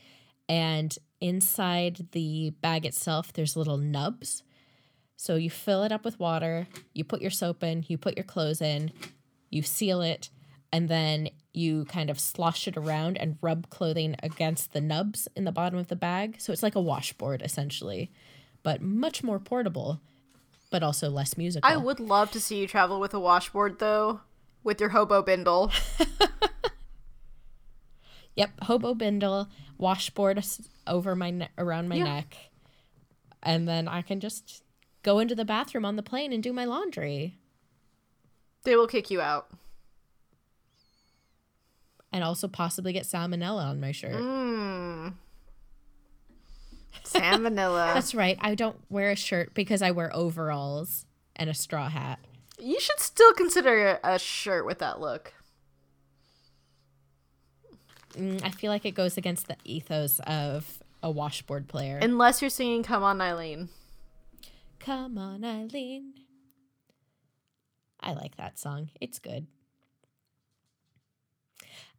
[0.49, 4.43] And inside the bag itself, there's little nubs.
[5.15, 8.23] So you fill it up with water, you put your soap in, you put your
[8.23, 8.91] clothes in,
[9.49, 10.29] you seal it,
[10.71, 15.43] and then you kind of slosh it around and rub clothing against the nubs in
[15.43, 16.35] the bottom of the bag.
[16.39, 18.11] So it's like a washboard essentially,
[18.63, 19.99] but much more portable,
[20.69, 21.69] but also less musical.
[21.69, 24.21] I would love to see you travel with a washboard though,
[24.63, 25.71] with your hobo bindle.
[28.35, 29.47] Yep, hobo bindle,
[29.79, 30.43] washboard
[30.85, 32.03] over my ne- around my Yeah.
[32.03, 32.37] neck,
[33.41, 34.63] and then I can just
[35.01, 37.39] go into the bathroom on the plane and do my laundry,
[38.63, 39.49] they will kick you out.
[42.17, 44.15] And also possibly get salmonella on my shirt.
[47.03, 47.91] Sam Vanilla.
[47.93, 48.39] That's right.
[48.41, 52.17] I don't wear a shirt because I wear overalls and a straw hat.
[52.57, 55.31] You should still consider a shirt with that look.
[58.13, 61.99] Mm, I feel like it goes against the ethos of a washboard player.
[62.01, 63.69] Unless you're singing Come On Eileen.
[64.79, 66.13] Come on, Eileen.
[67.99, 68.89] I like that song.
[68.99, 69.45] It's good.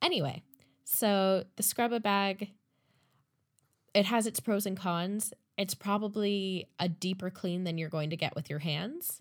[0.03, 0.43] Anyway,
[0.85, 2.51] so the Scrubba bag,
[3.95, 5.33] it has its pros and cons.
[5.57, 9.21] It's probably a deeper clean than you're going to get with your hands.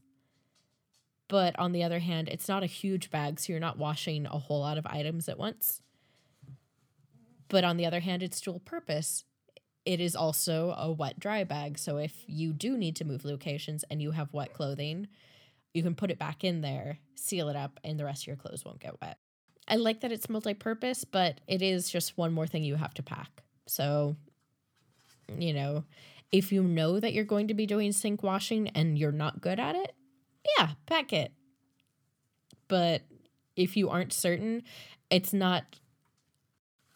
[1.28, 4.38] But on the other hand, it's not a huge bag, so you're not washing a
[4.38, 5.82] whole lot of items at once.
[7.50, 9.24] But on the other hand, it's dual purpose.
[9.88, 11.80] it is also a wet dry bag.
[11.80, 15.08] So if you do need to move locations and you have wet clothing,
[15.74, 18.36] you can put it back in there, seal it up, and the rest of your
[18.36, 19.18] clothes won't get wet.
[19.68, 22.94] I like that it's multi purpose, but it is just one more thing you have
[22.96, 23.44] to pack.
[23.68, 24.16] So,
[25.38, 25.84] you know,
[26.32, 29.60] if you know that you're going to be doing sink washing and you're not good
[29.60, 29.94] at it,
[30.58, 31.32] yeah, pack it.
[32.68, 33.04] But
[33.56, 34.64] if you aren't certain,
[35.10, 35.64] it's not,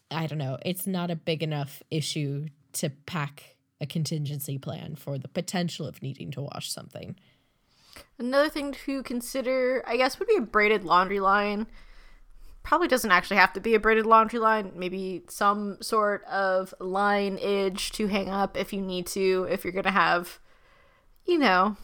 [0.10, 5.17] I don't know, it's not a big enough issue to pack a contingency plan for
[5.17, 7.15] the potential of needing to wash something.
[8.17, 11.67] Another thing to consider, I guess, would be a braided laundry line.
[12.63, 14.71] Probably doesn't actually have to be a braided laundry line.
[14.76, 19.74] Maybe some sort of line edge to hang up if you need to, if you're
[19.74, 20.39] going to have,
[21.26, 21.76] you know,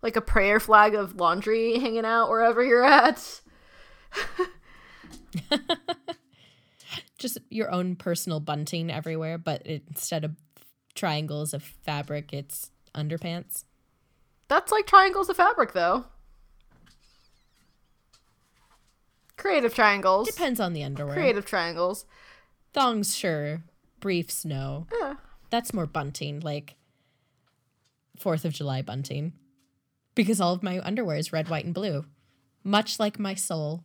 [0.00, 3.40] like a prayer flag of laundry hanging out wherever you're at.
[7.18, 10.36] Just your own personal bunting everywhere, but instead of
[10.94, 13.64] triangles of fabric, it's underpants.
[14.46, 16.06] That's like triangles of fabric, though.
[19.38, 20.28] Creative triangles.
[20.28, 21.14] Depends on the underwear.
[21.14, 22.04] Creative triangles.
[22.74, 23.62] Thongs, sure.
[24.00, 24.86] Briefs, no.
[25.00, 25.14] Yeah.
[25.48, 26.74] That's more bunting, like
[28.18, 29.32] Fourth of July bunting.
[30.14, 32.04] Because all of my underwear is red, white, and blue.
[32.64, 33.84] Much like my soul.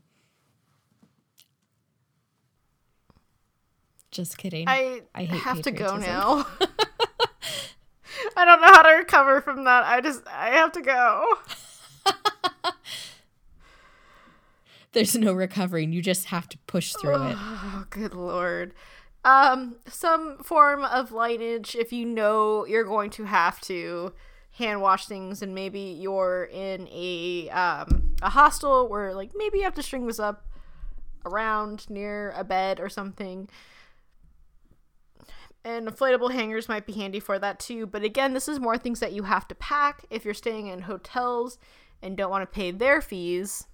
[4.09, 4.67] Just kidding.
[4.67, 6.47] I, I have to go now.
[8.35, 9.85] I don't know how to recover from that.
[9.85, 11.25] I just I have to go.
[14.93, 15.91] There's no recovering.
[15.91, 17.35] You just have to push through it.
[17.37, 18.73] Oh, good lord.
[19.25, 24.13] Um, some form of lineage if you know you're going to have to
[24.51, 29.63] hand wash things and maybe you're in a um a hostel where like maybe you
[29.63, 30.45] have to string this up
[31.25, 33.49] around near a bed or something.
[35.65, 37.85] And inflatable hangers might be handy for that too.
[37.85, 40.81] But again, this is more things that you have to pack if you're staying in
[40.81, 41.57] hotels
[42.01, 43.65] and don't want to pay their fees.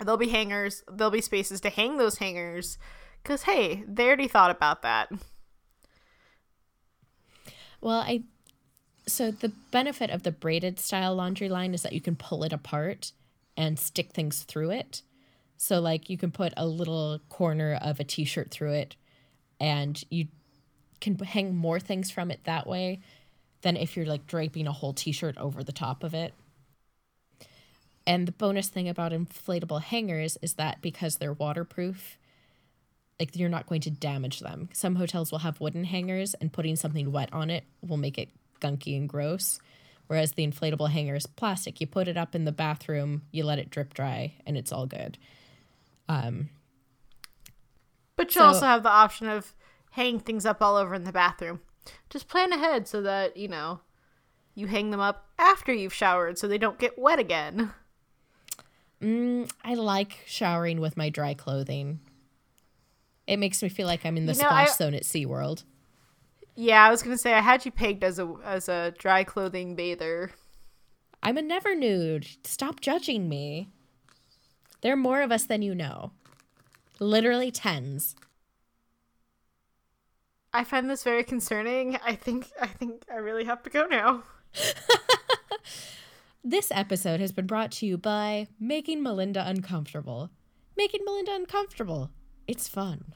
[0.00, 2.78] There'll be hangers, there'll be spaces to hang those hangers.
[3.22, 5.10] Because, hey, they already thought about that.
[7.80, 8.24] Well, I
[9.06, 12.52] so the benefit of the braided style laundry line is that you can pull it
[12.52, 13.12] apart
[13.56, 15.02] and stick things through it.
[15.56, 18.96] So like you can put a little corner of a t-shirt through it
[19.58, 20.28] and you
[21.00, 23.00] can hang more things from it that way
[23.62, 26.32] than if you're like draping a whole t-shirt over the top of it.
[28.10, 32.18] And the bonus thing about inflatable hangers is that because they're waterproof,
[33.20, 34.68] like you're not going to damage them.
[34.72, 38.30] Some hotels will have wooden hangers and putting something wet on it will make it
[38.60, 39.60] gunky and gross.
[40.08, 41.80] Whereas the inflatable hanger is plastic.
[41.80, 44.86] You put it up in the bathroom, you let it drip dry, and it's all
[44.86, 45.16] good.
[46.08, 46.48] Um,
[48.16, 49.54] But you So- also have the option of
[49.92, 51.60] hanging things up all over in the bathroom.
[52.10, 53.80] Just plan ahead so that, you know,
[54.56, 57.72] you hang them up after you've showered so they don't get wet again.
[59.02, 62.00] mm, I like showering with my dry clothing.
[63.26, 65.64] It makes me feel like I'm in the You know, splash I- zone at SeaWorld.
[66.56, 69.76] Yeah, I was gonna say I had you pegged as a as a dry clothing
[69.76, 70.32] bather.
[71.22, 72.26] I'm a never nude.
[72.44, 73.68] Stop judging me.
[74.82, 76.10] There are more of us than you know.
[76.98, 78.14] Literally tens.
[80.52, 81.96] I find this very concerning.
[82.04, 84.24] I think I think I really have to go now.
[86.42, 90.30] This episode has been brought to you by Making Melinda Uncomfortable.
[90.74, 92.10] Making Melinda Uncomfortable.
[92.48, 93.12] It's fun.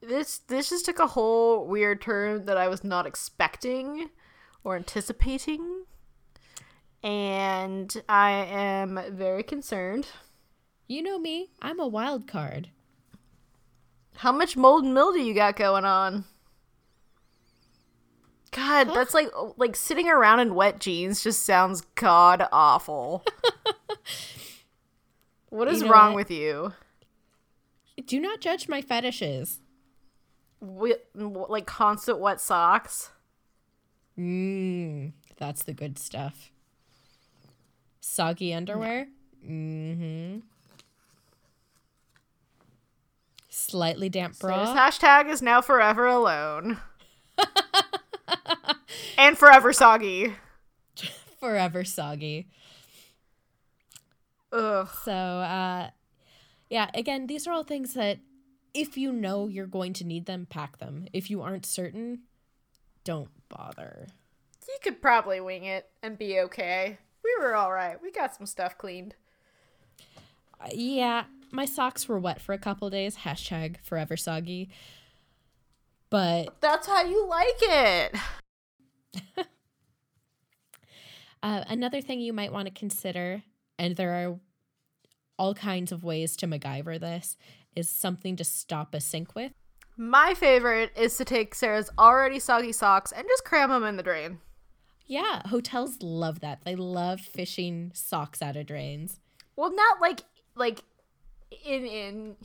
[0.00, 4.08] This this just took a whole weird turn that I was not expecting
[4.64, 5.84] or anticipating.
[7.02, 10.08] And I am very concerned.
[10.88, 12.70] You know me, I'm a wild card.
[14.16, 16.24] How much mold and mildew you got going on?
[18.52, 23.24] God, that's like like sitting around in wet jeans just sounds god awful.
[25.50, 26.16] what is You know wrong what?
[26.16, 26.72] with you?
[28.06, 29.60] Do not judge my fetishes.
[30.60, 33.10] Wi- like constant wet socks.
[34.18, 36.50] Mmm, that's the good stuff.
[38.00, 39.08] Soggy underwear?
[39.46, 40.38] Mm hmm.
[43.48, 44.74] Slightly damp This bra?
[44.76, 46.78] hashtag is now forever alone.
[49.18, 50.34] And forever soggy.
[51.40, 52.48] Forever soggy.
[54.52, 54.88] Ugh.
[55.04, 55.90] So, uh,
[56.70, 58.18] yeah, again, these are all things that
[58.74, 61.06] if you know you're going to need them, pack them.
[61.12, 62.20] If you aren't certain,
[63.04, 64.08] don't bother.
[64.68, 66.98] You could probably wing it and be okay.
[67.22, 68.02] We were alright.
[68.02, 69.14] We got some stuff cleaned.
[70.60, 73.18] Uh, yeah, my socks were wet for a couple days.
[73.18, 74.70] Hashtag forever soggy.
[76.10, 78.16] But That's how you like it.
[81.42, 83.42] uh, another thing you might want to consider,
[83.78, 84.38] and there are
[85.38, 87.36] all kinds of ways to MacGyver this,
[87.74, 89.52] is something to stop a sink with.
[89.96, 94.02] My favorite is to take Sarah's already soggy socks and just cram them in the
[94.02, 94.38] drain.
[95.06, 96.64] Yeah, hotels love that.
[96.64, 99.20] They love fishing socks out of drains.
[99.54, 100.20] Well, not like
[100.54, 100.82] like
[101.64, 102.36] in in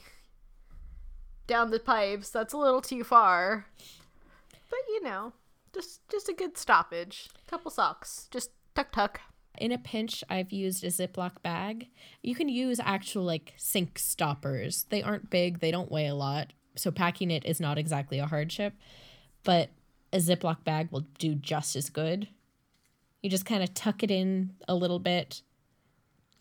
[1.51, 2.29] down the pipes.
[2.29, 3.65] That's a little too far.
[4.69, 5.33] But you know,
[5.73, 7.29] just just a good stoppage.
[7.47, 8.29] Couple socks.
[8.31, 9.19] Just tuck tuck.
[9.57, 11.89] In a pinch, I've used a Ziploc bag.
[12.23, 14.85] You can use actual like sink stoppers.
[14.89, 18.27] They aren't big, they don't weigh a lot, so packing it is not exactly a
[18.27, 18.73] hardship,
[19.43, 19.69] but
[20.13, 22.29] a Ziploc bag will do just as good.
[23.21, 25.41] You just kind of tuck it in a little bit,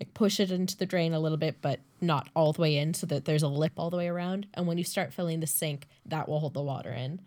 [0.00, 2.94] like push it into the drain a little bit, but not all the way in
[2.94, 4.46] so that there's a lip all the way around.
[4.54, 7.20] And when you start filling the sink, that will hold the water in.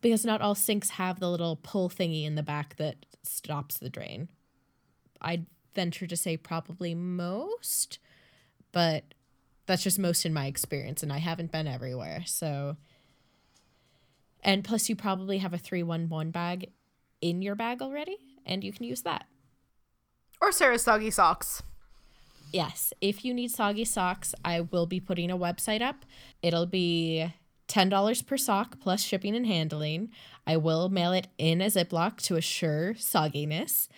[0.00, 3.90] Because not all sinks have the little pull thingy in the back that stops the
[3.90, 4.28] drain.
[5.20, 7.98] I'd venture to say probably most,
[8.72, 9.04] but
[9.66, 12.22] that's just most in my experience, and I haven't been everywhere.
[12.24, 12.76] So,
[14.42, 16.70] and plus, you probably have a 311 bag
[17.20, 19.26] in your bag already, and you can use that.
[20.40, 21.62] Or Sarah's soggy socks.
[22.52, 26.04] Yes, if you need soggy socks, I will be putting a website up.
[26.42, 27.32] It'll be
[27.68, 30.10] $10 per sock plus shipping and handling.
[30.46, 33.88] I will mail it in a Ziploc to assure sogginess.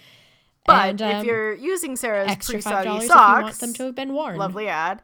[0.64, 3.58] But And, if um, you're using Sarah's extra five soggy dollars if you want socks,
[3.58, 4.36] them to have been worn.
[4.38, 5.02] lovely ad.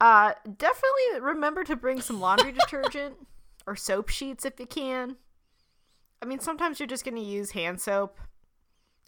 [0.00, 3.14] Uh, definitely remember to bring some laundry detergent
[3.66, 5.16] or soap sheets if you can.
[6.20, 8.18] I mean, sometimes you're just gonna use hand soap,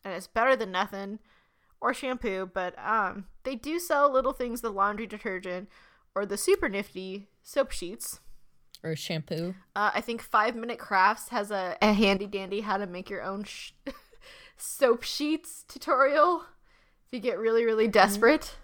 [0.05, 1.18] and it's better than nothing,
[1.81, 2.51] or shampoo.
[2.53, 5.68] But um, they do sell little things, the laundry detergent
[6.14, 8.20] or the super nifty soap sheets.
[8.83, 9.55] or shampoo.
[9.76, 13.22] Uh, I think Five Minute Crafts has a, a handy dandy how to make your
[13.22, 13.72] own sh-
[14.57, 16.43] soap sheets tutorial
[17.07, 18.57] if you get really, really desperate.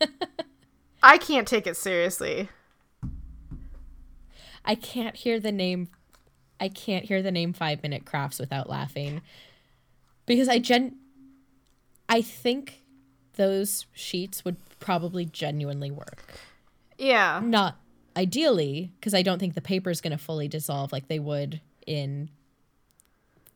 [1.02, 2.48] I can't take it seriously.
[4.64, 5.88] I can't hear the name.
[6.58, 9.20] I can't hear the name Five Minute Crafts without laughing,
[10.26, 10.96] because I gen.
[12.08, 12.82] I think
[13.34, 16.34] those sheets would probably genuinely work.
[16.98, 17.40] Yeah.
[17.42, 17.76] Not
[18.16, 21.60] ideally, because I don't think the paper is going to fully dissolve like they would
[21.86, 22.30] in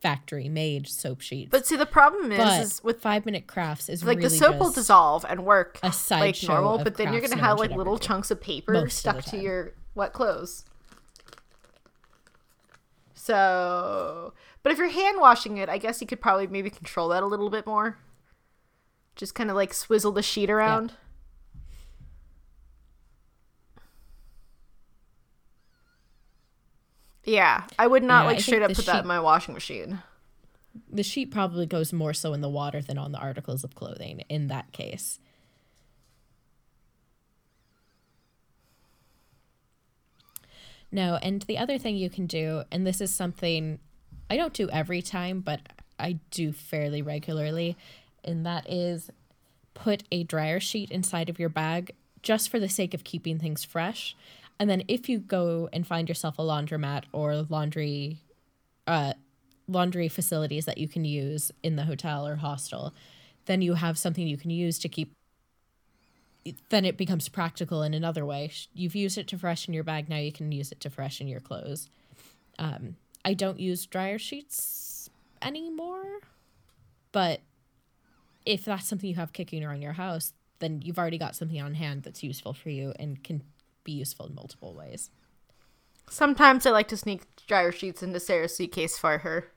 [0.01, 1.49] factory made soap sheets.
[1.51, 4.57] But see, the problem is, is with Five Minute Crafts is like really the soap
[4.59, 7.97] will dissolve and work a like normal, but then you're gonna no have like little
[7.97, 8.07] do.
[8.07, 10.65] chunks of paper Most of the stuck to your wet clothes.
[13.29, 17.21] So, but if you're hand washing it, I guess you could probably maybe control that
[17.21, 17.99] a little bit more.
[19.15, 20.93] Just kind of like swizzle the sheet around.
[27.23, 29.99] Yeah, I would not Yeah, like think straight up put that in my washing machine.
[30.89, 34.21] the sheet probably goes more so in the water than on the articles of clothing
[34.29, 35.19] in that case.
[40.91, 43.79] No, and the other thing you can do, and this is something
[44.29, 45.61] I don't do every time, but
[45.99, 47.77] I do fairly regularly,
[48.23, 49.11] and that is
[49.73, 53.63] put a dryer sheet inside of your bag just for the sake of keeping things
[53.63, 54.15] fresh.
[54.59, 58.21] And then if you go and find yourself a laundromat or laundry
[58.87, 59.13] uh,
[59.67, 62.93] laundry facilities that you can use in the hotel or hostel,
[63.45, 65.13] then you have something you can use to keep.
[66.69, 68.51] Then it becomes practical in another way.
[68.73, 71.39] You've used it to freshen your bag, now you can use it to freshen your
[71.39, 71.89] clothes.
[72.57, 75.09] Um, I don't use dryer sheets
[75.41, 76.19] anymore,
[77.11, 77.41] but
[78.45, 81.75] if that's something you have kicking around your house, then you've already got something on
[81.75, 83.43] hand that's useful for you and can
[83.83, 85.09] be useful in multiple ways.
[86.09, 89.51] Sometimes I like to sneak dryer sheets into Sarah's suitcase for her.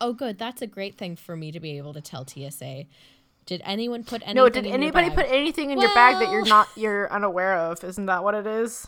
[0.00, 0.38] Oh, good.
[0.38, 2.86] That's a great thing for me to be able to tell TSA.
[3.46, 4.36] Did anyone put anything?
[4.36, 5.16] No, did in your anybody bag?
[5.18, 7.82] put anything in your bag that you're not you're unaware of?
[7.82, 8.86] Isn't that what it is?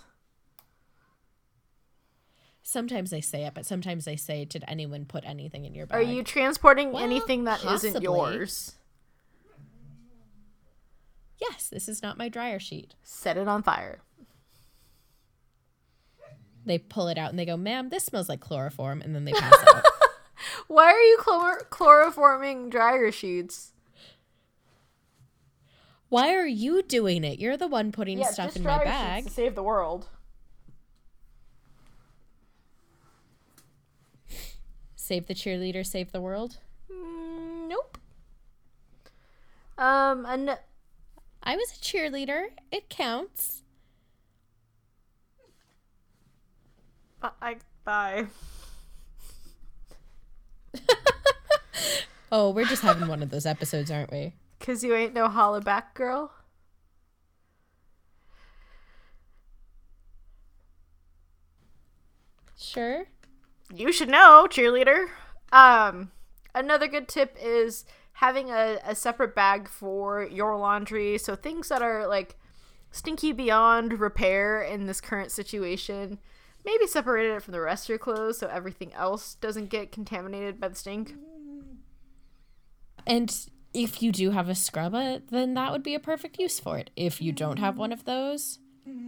[2.62, 5.98] Sometimes they say it, but sometimes they say, "Did anyone put anything in your bag?"
[5.98, 8.76] Are you transporting Well, anything that not yours?
[11.40, 12.94] Yes, this is not my dryer sheet.
[13.02, 14.00] Set it on fire.
[16.64, 19.32] They pull it out and they go, "Ma'am, this smells like chloroform," and then they
[19.32, 19.84] pass out.
[20.72, 23.72] Why are you chlor- chloroforming dryer sheets?
[26.08, 27.38] Why are you doing it?
[27.38, 29.24] You're the one putting Yeah, stuff in my bag.
[29.24, 30.08] to save the world.
[34.96, 36.58] Save the cheerleader, save the world.
[36.90, 37.98] Mm, nope.
[39.76, 40.58] Um, and
[41.42, 42.46] I was a cheerleader.
[42.70, 43.62] It counts.
[47.22, 48.26] I bye.
[52.34, 54.32] Oh, we're just having one of those episodes, aren't we?
[54.58, 56.32] Cause you ain't no holla back girl.
[62.56, 63.04] Sure.
[63.74, 65.08] You should know, cheerleader.
[65.52, 66.10] Um,
[66.54, 71.18] another good tip is having a, a separate bag for your laundry.
[71.18, 72.36] So things that are like
[72.90, 76.18] stinky beyond repair in this current situation.
[76.64, 80.60] Maybe separate it from the rest of your clothes so everything else doesn't get contaminated
[80.60, 81.14] by the stink.
[83.06, 83.34] And
[83.74, 86.78] if you do have a scrubba, uh, then that would be a perfect use for
[86.78, 86.90] it.
[86.94, 88.58] If you don't have one of those,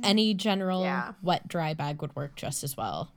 [0.03, 1.13] any general Yeah.
[1.23, 3.13] wet dry bag would work just as well.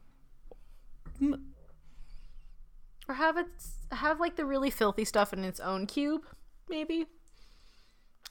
[3.07, 3.47] Or have it
[3.91, 6.25] have like the really filthy stuff in its own cube,
[6.69, 7.07] maybe.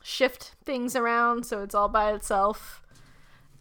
[0.03, 2.83] Shift things around so it's all by itself.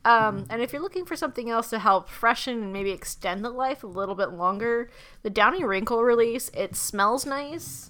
[0.06, 3.49] Um, and if you're looking for something else to help freshen and maybe extend the
[3.49, 4.91] life a little bit longer,
[5.24, 7.89] the Downy Wrinkle release, it smells nice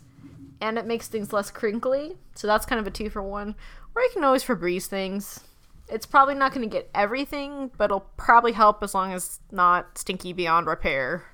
[0.61, 2.15] and it makes things less crinkly.
[2.33, 3.55] So that's kind of a two for one.
[3.93, 5.41] Or you can always Febreze things.
[5.89, 9.39] It's probably not going to get everything, but it'll probably help as long as it's
[9.51, 11.25] not stinky beyond repair.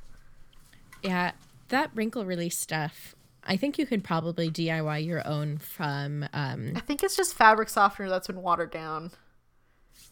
[1.04, 1.34] Yeah,
[1.70, 3.16] that wrinkle release stuff.
[3.44, 7.70] I think you can probably DIY your own from um I think it's just fabric
[7.70, 9.12] softener that's been watered down.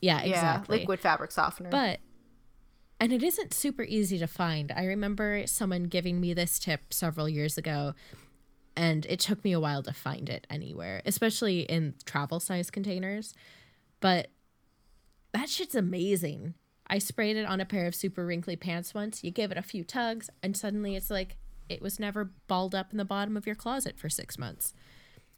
[0.01, 0.77] Yeah, exactly.
[0.77, 1.69] Yeah, liquid fabric softener.
[1.69, 1.99] But
[2.99, 4.71] and it isn't super easy to find.
[4.75, 7.93] I remember someone giving me this tip several years ago
[8.75, 13.33] and it took me a while to find it anywhere, especially in travel size containers.
[13.99, 14.29] But
[15.33, 16.55] that shit's amazing.
[16.87, 19.23] I sprayed it on a pair of super wrinkly pants once.
[19.23, 21.37] You give it a few tugs and suddenly it's like
[21.69, 24.73] it was never balled up in the bottom of your closet for 6 months.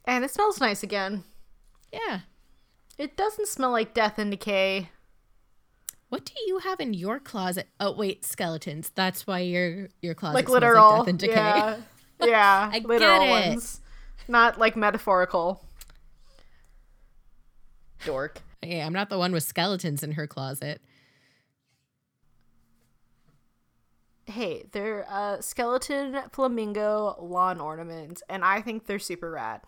[0.04, 1.22] and it smells nice again.
[1.92, 2.20] Yeah.
[2.98, 4.90] It doesn't smell like death and decay.
[6.08, 7.68] What do you have in your closet?
[7.80, 8.90] Oh wait, skeletons.
[8.94, 10.90] That's why your your closet Like smells literal.
[10.90, 11.34] like death and decay.
[11.34, 11.76] Yeah.
[12.24, 12.70] Yeah.
[12.72, 13.30] I get literal it.
[13.30, 13.80] ones.
[14.28, 15.64] Not like metaphorical.
[18.04, 18.40] Dork.
[18.62, 20.80] Yeah, I'm not the one with skeletons in her closet.
[24.26, 29.62] Hey, they're uh, skeleton flamingo lawn ornaments, and I think they're super rad.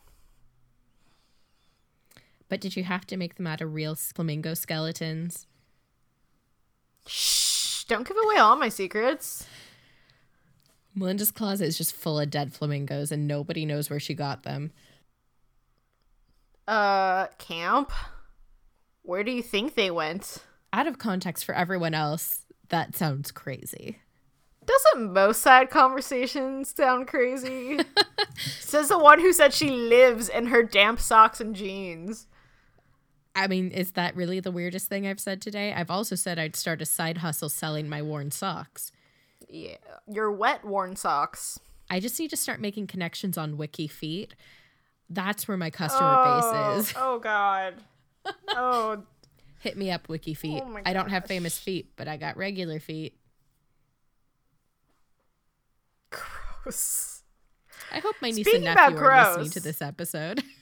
[2.55, 5.49] But did you have to make them out of real flamingo skeletons?
[7.05, 7.83] Shh!
[7.83, 9.49] Don't give away all my secrets.
[10.95, 14.71] Melinda's closet is just full of dead flamingos and nobody knows where she got them.
[16.69, 17.91] Uh, camp?
[19.03, 20.37] Where do you think they went?
[20.73, 23.99] Out of context for everyone else, that sounds crazy.
[24.65, 27.81] Doesn't most side conversations sound crazy?
[28.61, 32.29] Says the one who said she lives in her damp socks and jeans.
[33.37, 35.73] I mean, is that really the weirdest thing I've said today?
[35.73, 38.93] I've also said I'd start a side hustle selling my worn socks.
[39.49, 39.77] Yeah,
[40.09, 41.59] your wet worn socks.
[41.91, 44.31] I just need to start making connections on WikiFeet.
[45.11, 46.95] That's where my customer Oh, base is.
[46.99, 47.75] oh God.
[48.49, 49.03] Oh,
[49.61, 50.61] Hit me up, WikiFeet.
[50.63, 53.17] Oh I don't have famous feet, but I got regular feet.
[56.65, 57.23] gross.
[57.93, 60.43] I hope my niece Speaking and nephew are listening to this episode.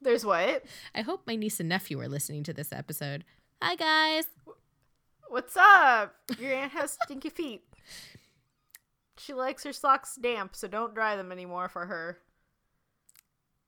[0.00, 0.64] There's what?
[0.94, 3.24] I hope my niece and nephew are listening to this episode.
[3.62, 4.24] Hi, guys.
[5.28, 6.14] What's up?
[6.38, 7.64] Your aunt has stinky feet.
[9.18, 12.18] She likes her socks damp, so don't dry them anymore for her.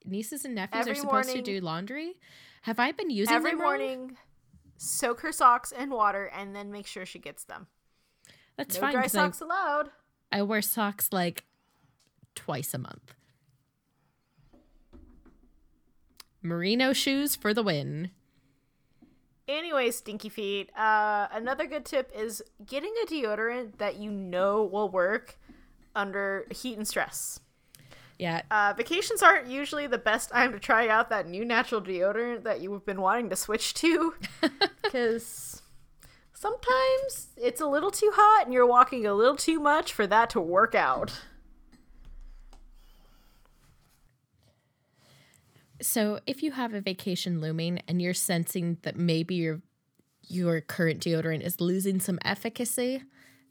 [0.04, 2.14] Nieces and nephews Every are supposed morning- to do laundry.
[2.62, 3.62] Have I been using Every wrong?
[3.62, 4.16] morning,
[4.76, 7.66] soak her socks in water and then make sure she gets them.
[8.56, 9.90] That's no fine dry because I, socks allowed.
[10.30, 11.44] I wear socks like
[12.34, 13.14] twice a month.
[16.42, 18.10] Merino shoes for the win.
[19.46, 20.70] Anyway, stinky feet.
[20.76, 25.38] Uh, another good tip is getting a deodorant that you know will work
[25.96, 27.40] under heat and stress.
[28.18, 32.42] Yeah, Uh, vacations aren't usually the best time to try out that new natural deodorant
[32.42, 34.14] that you've been wanting to switch to,
[34.82, 35.62] because
[36.32, 40.30] sometimes it's a little too hot and you're walking a little too much for that
[40.30, 41.20] to work out.
[45.80, 49.60] So if you have a vacation looming and you're sensing that maybe your
[50.26, 53.02] your current deodorant is losing some efficacy,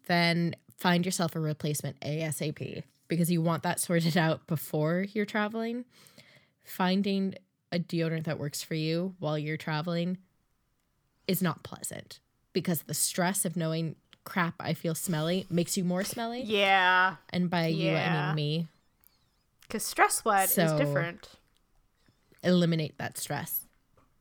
[0.08, 5.86] then find yourself a replacement ASAP because you want that sorted out before you're traveling.
[6.64, 7.34] Finding
[7.72, 10.18] a deodorant that works for you while you're traveling
[11.28, 12.20] is not pleasant
[12.54, 16.42] because the stress of knowing crap I feel smelly makes you more smelly.
[16.44, 18.68] Yeah, And by you I mean me.
[19.62, 21.30] because stress sweat is different.
[22.44, 23.68] Eliminate that stress.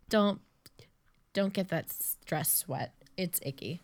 [0.09, 0.41] Don't
[1.33, 2.95] don't get that stress sweat.
[3.17, 3.83] It's icky.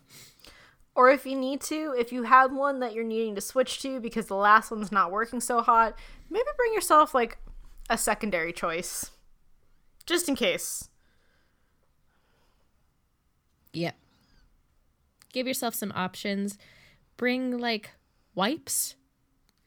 [0.95, 3.99] Or if you need to, if you have one that you're needing to switch to
[3.99, 5.97] because the last one's not working so hot,
[6.29, 7.37] maybe bring yourself like
[7.89, 9.11] a secondary choice.
[10.05, 10.89] Just in case.
[13.73, 13.95] Yep.
[15.31, 16.57] Give yourself some options.
[17.17, 17.91] Bring like
[18.35, 18.95] wipes,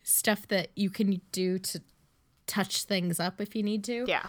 [0.02, 1.82] stuff that you can do to
[2.46, 4.04] touch things up if you need to.
[4.06, 4.26] Yeah.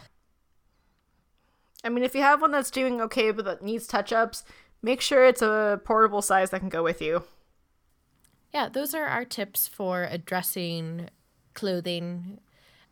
[1.88, 4.44] I mean, if you have one that's doing okay but that needs touch ups,
[4.82, 7.24] make sure it's a portable size that can go with you.
[8.54, 11.10] Yeah, those are our tips for addressing
[11.54, 12.42] clothing.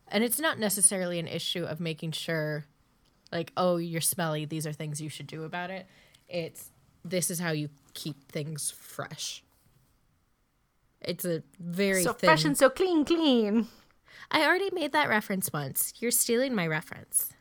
[0.08, 2.64] And it's not necessarily an issue of making sure,
[3.30, 4.46] like, oh, you're smelly.
[4.46, 5.86] These are things you should do about it.
[6.26, 6.70] It's
[7.04, 9.44] this is how you keep things fresh.
[11.02, 12.28] It's a very so thin...
[12.28, 13.68] fresh and so clean, clean.
[14.30, 15.92] I already made that reference once.
[15.98, 17.35] You're stealing my reference.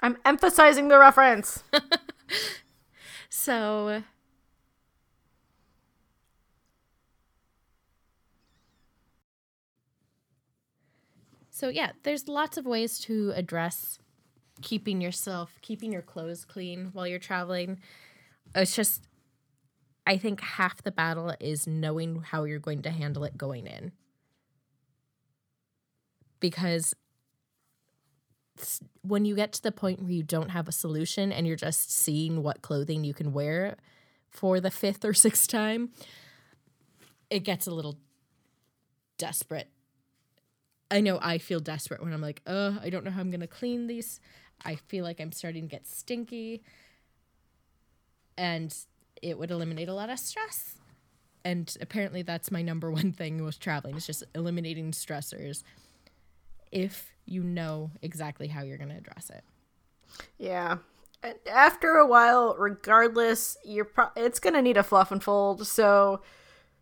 [0.00, 1.62] I'm emphasizing the reference.
[3.28, 4.02] so
[11.58, 13.98] So yeah, there's lots of ways to address
[14.62, 17.80] keeping yourself, keeping your clothes clean while you're traveling.
[18.54, 19.08] It's just
[20.06, 23.90] I think half the battle is knowing how you're going to handle it going in.
[26.38, 26.94] Because
[29.02, 31.90] when you get to the point where you don't have a solution and you're just
[31.90, 33.76] seeing what clothing you can wear
[34.30, 35.90] for the fifth or sixth time,
[37.30, 37.98] it gets a little
[39.16, 39.68] desperate.
[40.90, 43.40] I know I feel desperate when I'm like, oh, I don't know how I'm going
[43.40, 44.20] to clean these.
[44.64, 46.62] I feel like I'm starting to get stinky.
[48.36, 48.74] And
[49.20, 50.76] it would eliminate a lot of stress.
[51.44, 55.62] And apparently that's my number one thing with traveling is just eliminating stressors
[56.70, 59.44] if you know exactly how you're going to address it.
[60.38, 60.78] Yeah.
[61.50, 65.66] After a while, regardless, you're pro- it's going to need a fluff and fold.
[65.66, 66.22] So,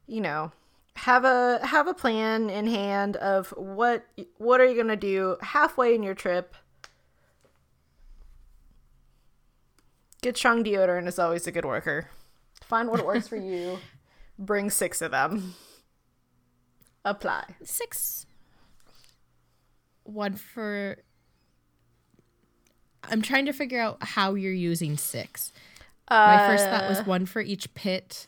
[0.07, 0.53] you know,
[0.97, 4.07] have a have a plan in hand of what
[4.39, 6.55] what are you going to do halfway in your trip.
[10.23, 12.09] Get strong deodorant is always a good worker.
[12.63, 13.79] Find what works for you.
[14.39, 15.55] Bring six of them.
[17.05, 17.45] Apply.
[17.63, 18.27] Six
[20.09, 20.99] one for
[23.05, 25.53] I'm trying to figure out how you're using six.
[26.09, 27.05] Uh, My first thought was uh.
[27.05, 28.27] one for each pit,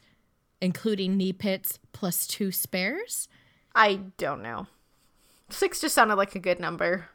[0.61, 3.29] including knee pits plus two spares.
[3.75, 4.67] I don't know.
[5.51, 7.09] Six just sounded like a good number.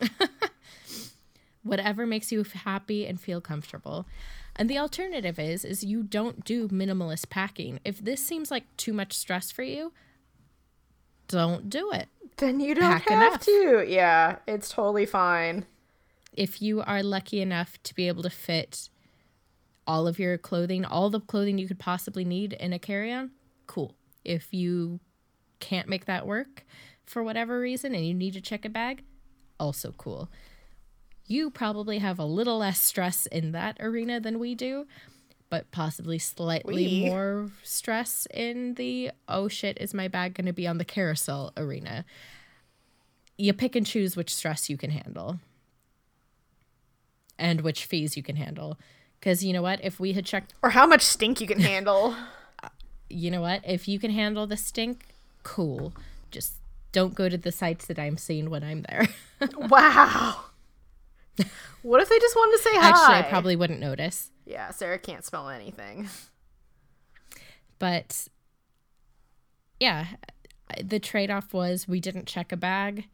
[1.62, 4.06] Whatever makes you happy and feel comfortable.
[4.56, 7.80] And the alternative is is you don't do minimalist packing.
[7.84, 9.92] If this seems like too much stress for you,
[11.28, 12.08] don't do it.
[12.38, 13.44] Then you don't Pack have enough.
[13.44, 13.84] to.
[13.86, 15.66] Yeah, it's totally fine.
[16.32, 18.88] If you are lucky enough to be able to fit
[19.86, 23.30] all of your clothing, all the clothing you could possibly need in a carry on,
[23.66, 23.94] cool.
[24.24, 25.00] If you
[25.60, 26.64] can't make that work
[27.06, 29.02] for whatever reason and you need to check a bag,
[29.58, 30.30] also cool.
[31.26, 34.86] You probably have a little less stress in that arena than we do,
[35.50, 37.08] but possibly slightly we.
[37.08, 41.52] more stress in the oh shit, is my bag going to be on the carousel
[41.56, 42.04] arena?
[43.36, 45.38] You pick and choose which stress you can handle
[47.38, 48.78] and which fees you can handle.
[49.18, 49.80] Because you know what?
[49.82, 50.54] If we had checked.
[50.62, 52.14] Or how much stink you can handle.
[53.08, 53.62] you know what?
[53.64, 55.06] If you can handle the stink,
[55.42, 55.92] cool.
[56.30, 56.54] Just
[56.92, 59.08] don't go to the sites that I'm seeing when I'm there.
[59.56, 60.44] wow.
[61.82, 62.88] What if they just wanted to say hi?
[62.88, 64.30] Actually, I probably wouldn't notice.
[64.48, 66.08] Yeah, Sarah can't smell anything.
[67.80, 68.26] But
[69.78, 70.06] yeah,
[70.82, 73.06] the trade off was we didn't check a bag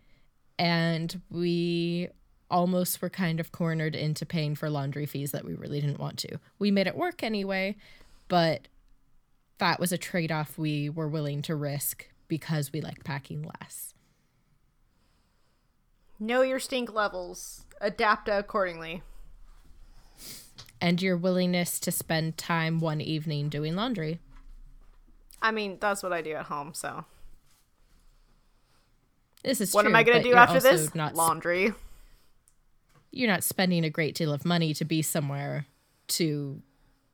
[0.58, 2.08] and we
[2.50, 6.16] almost were kind of cornered into paying for laundry fees that we really didn't want
[6.20, 6.38] to.
[6.58, 7.76] We made it work anyway,
[8.28, 8.68] but
[9.58, 13.92] that was a trade off we were willing to risk because we like packing less.
[16.18, 19.02] Know your stink levels, adapt accordingly
[20.80, 24.20] and your willingness to spend time one evening doing laundry.
[25.40, 27.04] I mean, that's what I do at home, so.
[29.42, 30.94] This is what true, am I going to do after this?
[30.94, 31.68] Not laundry.
[31.72, 31.78] Sp-
[33.12, 35.66] you're not spending a great deal of money to be somewhere
[36.08, 36.62] to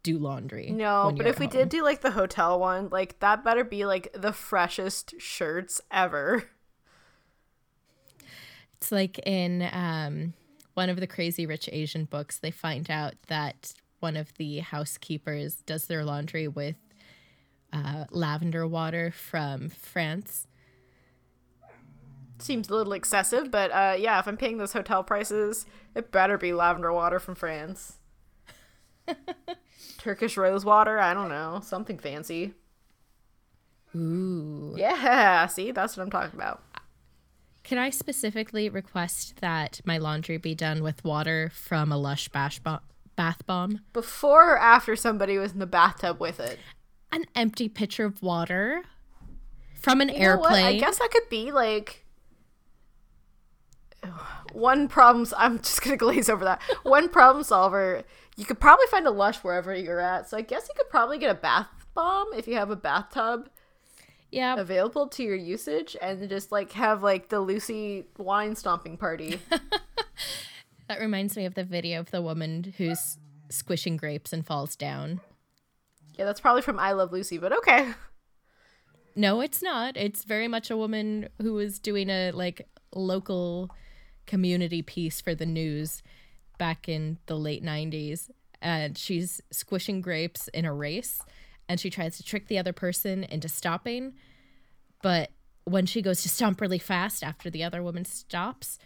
[0.02, 0.70] do laundry.
[0.70, 1.52] No, but if we home.
[1.52, 6.44] did do like the hotel one, like that better be like the freshest shirts ever.
[8.76, 10.32] It's like in um
[10.74, 15.56] one of the crazy rich Asian books, they find out that one of the housekeepers
[15.66, 16.76] does their laundry with
[17.72, 20.46] uh, lavender water from France.
[22.38, 26.38] seems a little excessive, but uh, yeah, if I'm paying those hotel prices, it better
[26.38, 27.98] be lavender water from France.
[29.98, 32.54] Turkish rose water, I don't know, something fancy.
[33.94, 34.74] Ooh.
[34.76, 36.62] Yeah, see, that's what I'm talking about.
[37.70, 42.58] Can I specifically request that my laundry be done with water from a Lush bash
[42.58, 42.80] bo-
[43.14, 43.78] bath bomb?
[43.92, 46.58] Before or after somebody was in the bathtub with it?
[47.12, 48.82] An empty pitcher of water
[49.80, 50.50] from an You know what?
[50.50, 50.66] airplane.
[50.66, 52.04] I guess that could be like
[54.52, 55.24] one problem.
[55.38, 56.60] I'm just gonna glaze over that.
[56.82, 58.02] One problem solver.
[58.34, 60.28] You could probably find a lush wherever you're at.
[60.28, 63.48] So I guess you could probably get a bath bomb if you have a bathtub
[64.31, 69.41] yeah, available to your usage, and just like have like the Lucy wine stomping party.
[70.89, 73.18] that reminds me of the video of the woman who's
[73.49, 75.20] squishing grapes and falls down.
[76.18, 77.93] yeah, that's probably from I Love Lucy, but okay.
[79.16, 79.97] No, it's not.
[79.97, 83.70] It's very much a woman who was doing a like local
[84.26, 86.03] community piece for the news
[86.59, 88.31] back in the late 90s
[88.62, 91.22] and she's squishing grapes in a race
[91.70, 94.12] and she tries to trick the other person into stopping
[95.02, 95.30] but
[95.64, 98.78] when she goes to stomp really fast after the other woman stops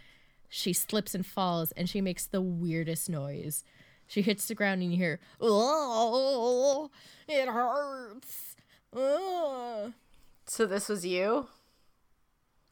[0.47, 3.63] she slips and falls and she makes the weirdest noise
[4.07, 6.89] she hits the ground and you hear oh
[7.27, 8.55] it hurts
[8.95, 9.93] oh.
[10.47, 11.47] So this was you.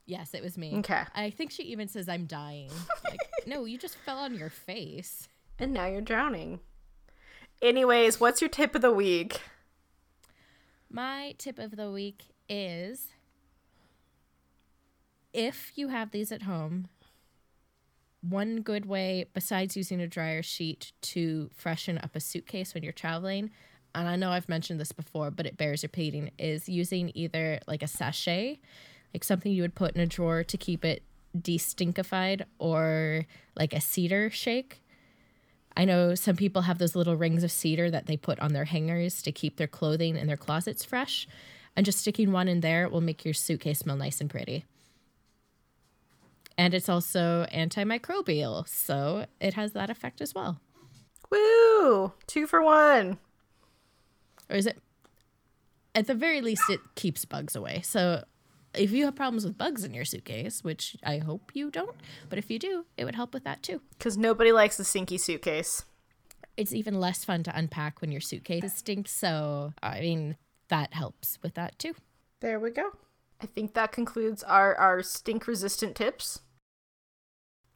[0.06, 0.76] Yes, it was me.
[0.78, 1.04] Okay.
[1.16, 2.70] I think she even says I'm dying.
[3.04, 5.28] Like, no, you just fell on your face.
[5.58, 6.60] And now you're drowning.
[7.62, 9.42] Anyways, what's your tip of the week?
[10.96, 13.08] My tip of the week is
[15.34, 16.88] if you have these at home,
[18.22, 22.94] one good way besides using a dryer sheet to freshen up a suitcase when you're
[22.94, 23.50] traveling,
[23.96, 27.82] and I know I've mentioned this before, but it bears repeating, is using either like
[27.82, 28.60] a sachet,
[29.16, 31.02] like something you would put in a drawer to keep it
[31.36, 33.26] destinkified, or
[33.56, 34.83] like a cedar shake.
[35.76, 38.66] I know some people have those little rings of cedar that they put on their
[38.66, 41.28] hangers to keep their clothing and their closets fresh.
[41.76, 44.66] And just sticking one in there will make your suitcase smell nice and pretty.
[46.56, 50.60] And it's also antimicrobial, so it has that effect as well.
[51.32, 52.14] Woo!
[52.28, 53.18] Two for one.
[54.50, 54.78] Or is it?
[55.96, 57.82] At the very least, it keeps bugs away.
[57.84, 58.24] So
[58.74, 61.96] if you have problems with bugs in your suitcase, which I hope you don't,
[62.30, 63.82] but if you do, it would help with that too.
[63.98, 65.86] Because nobody likes a stinky suitcase.
[66.58, 69.12] It's even less fun to unpack when your suitcase stinks.
[69.12, 70.38] So, I mean,
[70.70, 71.96] that helps with that too.
[72.42, 72.92] There we go.
[73.42, 76.42] I think that concludes our, our stink resistant tips.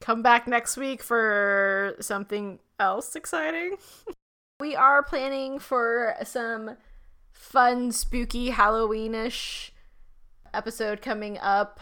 [0.00, 3.76] Come back next week for something else exciting.
[4.60, 6.76] we are planning for some
[7.32, 9.70] fun, spooky, Halloweenish
[10.54, 11.80] episode coming up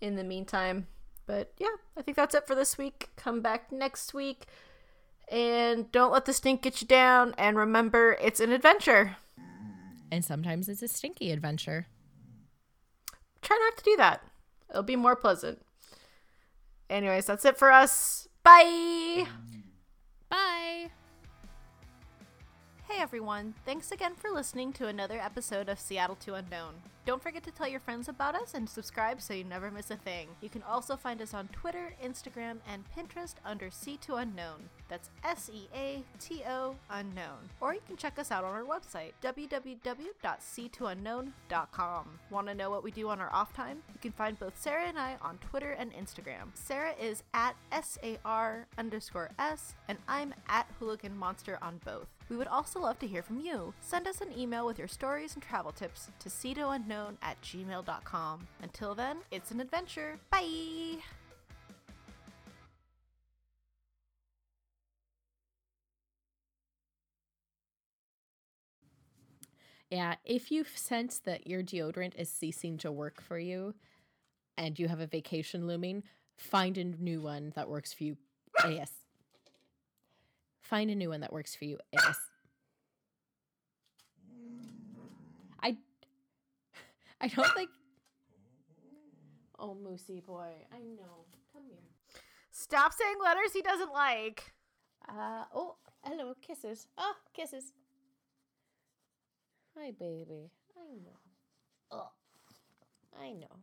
[0.00, 0.86] in the meantime.
[1.26, 3.10] But yeah, I think that's it for this week.
[3.16, 4.46] Come back next week.
[5.30, 7.34] And don't let the stink get you down.
[7.38, 9.16] And remember, it's an adventure.
[10.10, 11.86] And sometimes it's a stinky adventure.
[13.40, 14.22] Try not to do that.
[14.70, 15.62] It'll be more pleasant.
[16.90, 18.28] Anyways, that's it for us.
[18.42, 19.26] Bye.
[20.28, 20.90] Bye.
[22.88, 26.74] Hey everyone, thanks again for listening to another episode of Sea to Unknown.
[27.06, 29.96] Don't forget to tell your friends about us and subscribe so you never miss a
[29.96, 30.28] thing.
[30.40, 34.70] You can also find us on Twitter, Instagram, and Pinterest under SeaToUnknown.
[34.88, 37.50] That's S E A T O Unknown.
[37.60, 42.18] Or you can check us out on our website, www.seatounknown.com.
[42.30, 43.82] Want to know what we do on our off time?
[43.92, 46.52] You can find both Sarah and I on Twitter and Instagram.
[46.54, 52.06] Sarah is at S A R underscore S, and I'm at Hooligan Monster on both.
[52.30, 53.74] We would also love to hear from you.
[53.80, 56.30] Send us an email with your stories and travel tips to
[56.94, 58.46] unknown at gmail.com.
[58.62, 60.18] Until then, it's an adventure.
[60.30, 60.98] Bye!
[69.90, 73.74] Yeah, if you sense that your deodorant is ceasing to work for you
[74.56, 76.02] and you have a vacation looming,
[76.36, 78.16] find a new one that works for you.
[78.68, 78.90] Yes.
[80.62, 81.78] Find a new one that works for you.
[81.92, 82.18] Yes.
[87.24, 87.70] I don't think
[89.58, 90.50] Oh, Moosey boy.
[90.70, 91.24] I know.
[91.52, 91.78] Come here.
[92.50, 94.52] Stop saying letters he doesn't like.
[95.08, 96.86] Uh oh, hello, kisses.
[96.98, 97.72] Oh, kisses.
[99.74, 100.50] Hi, baby.
[100.76, 101.18] I know.
[101.90, 102.10] Oh,
[103.18, 103.56] I know.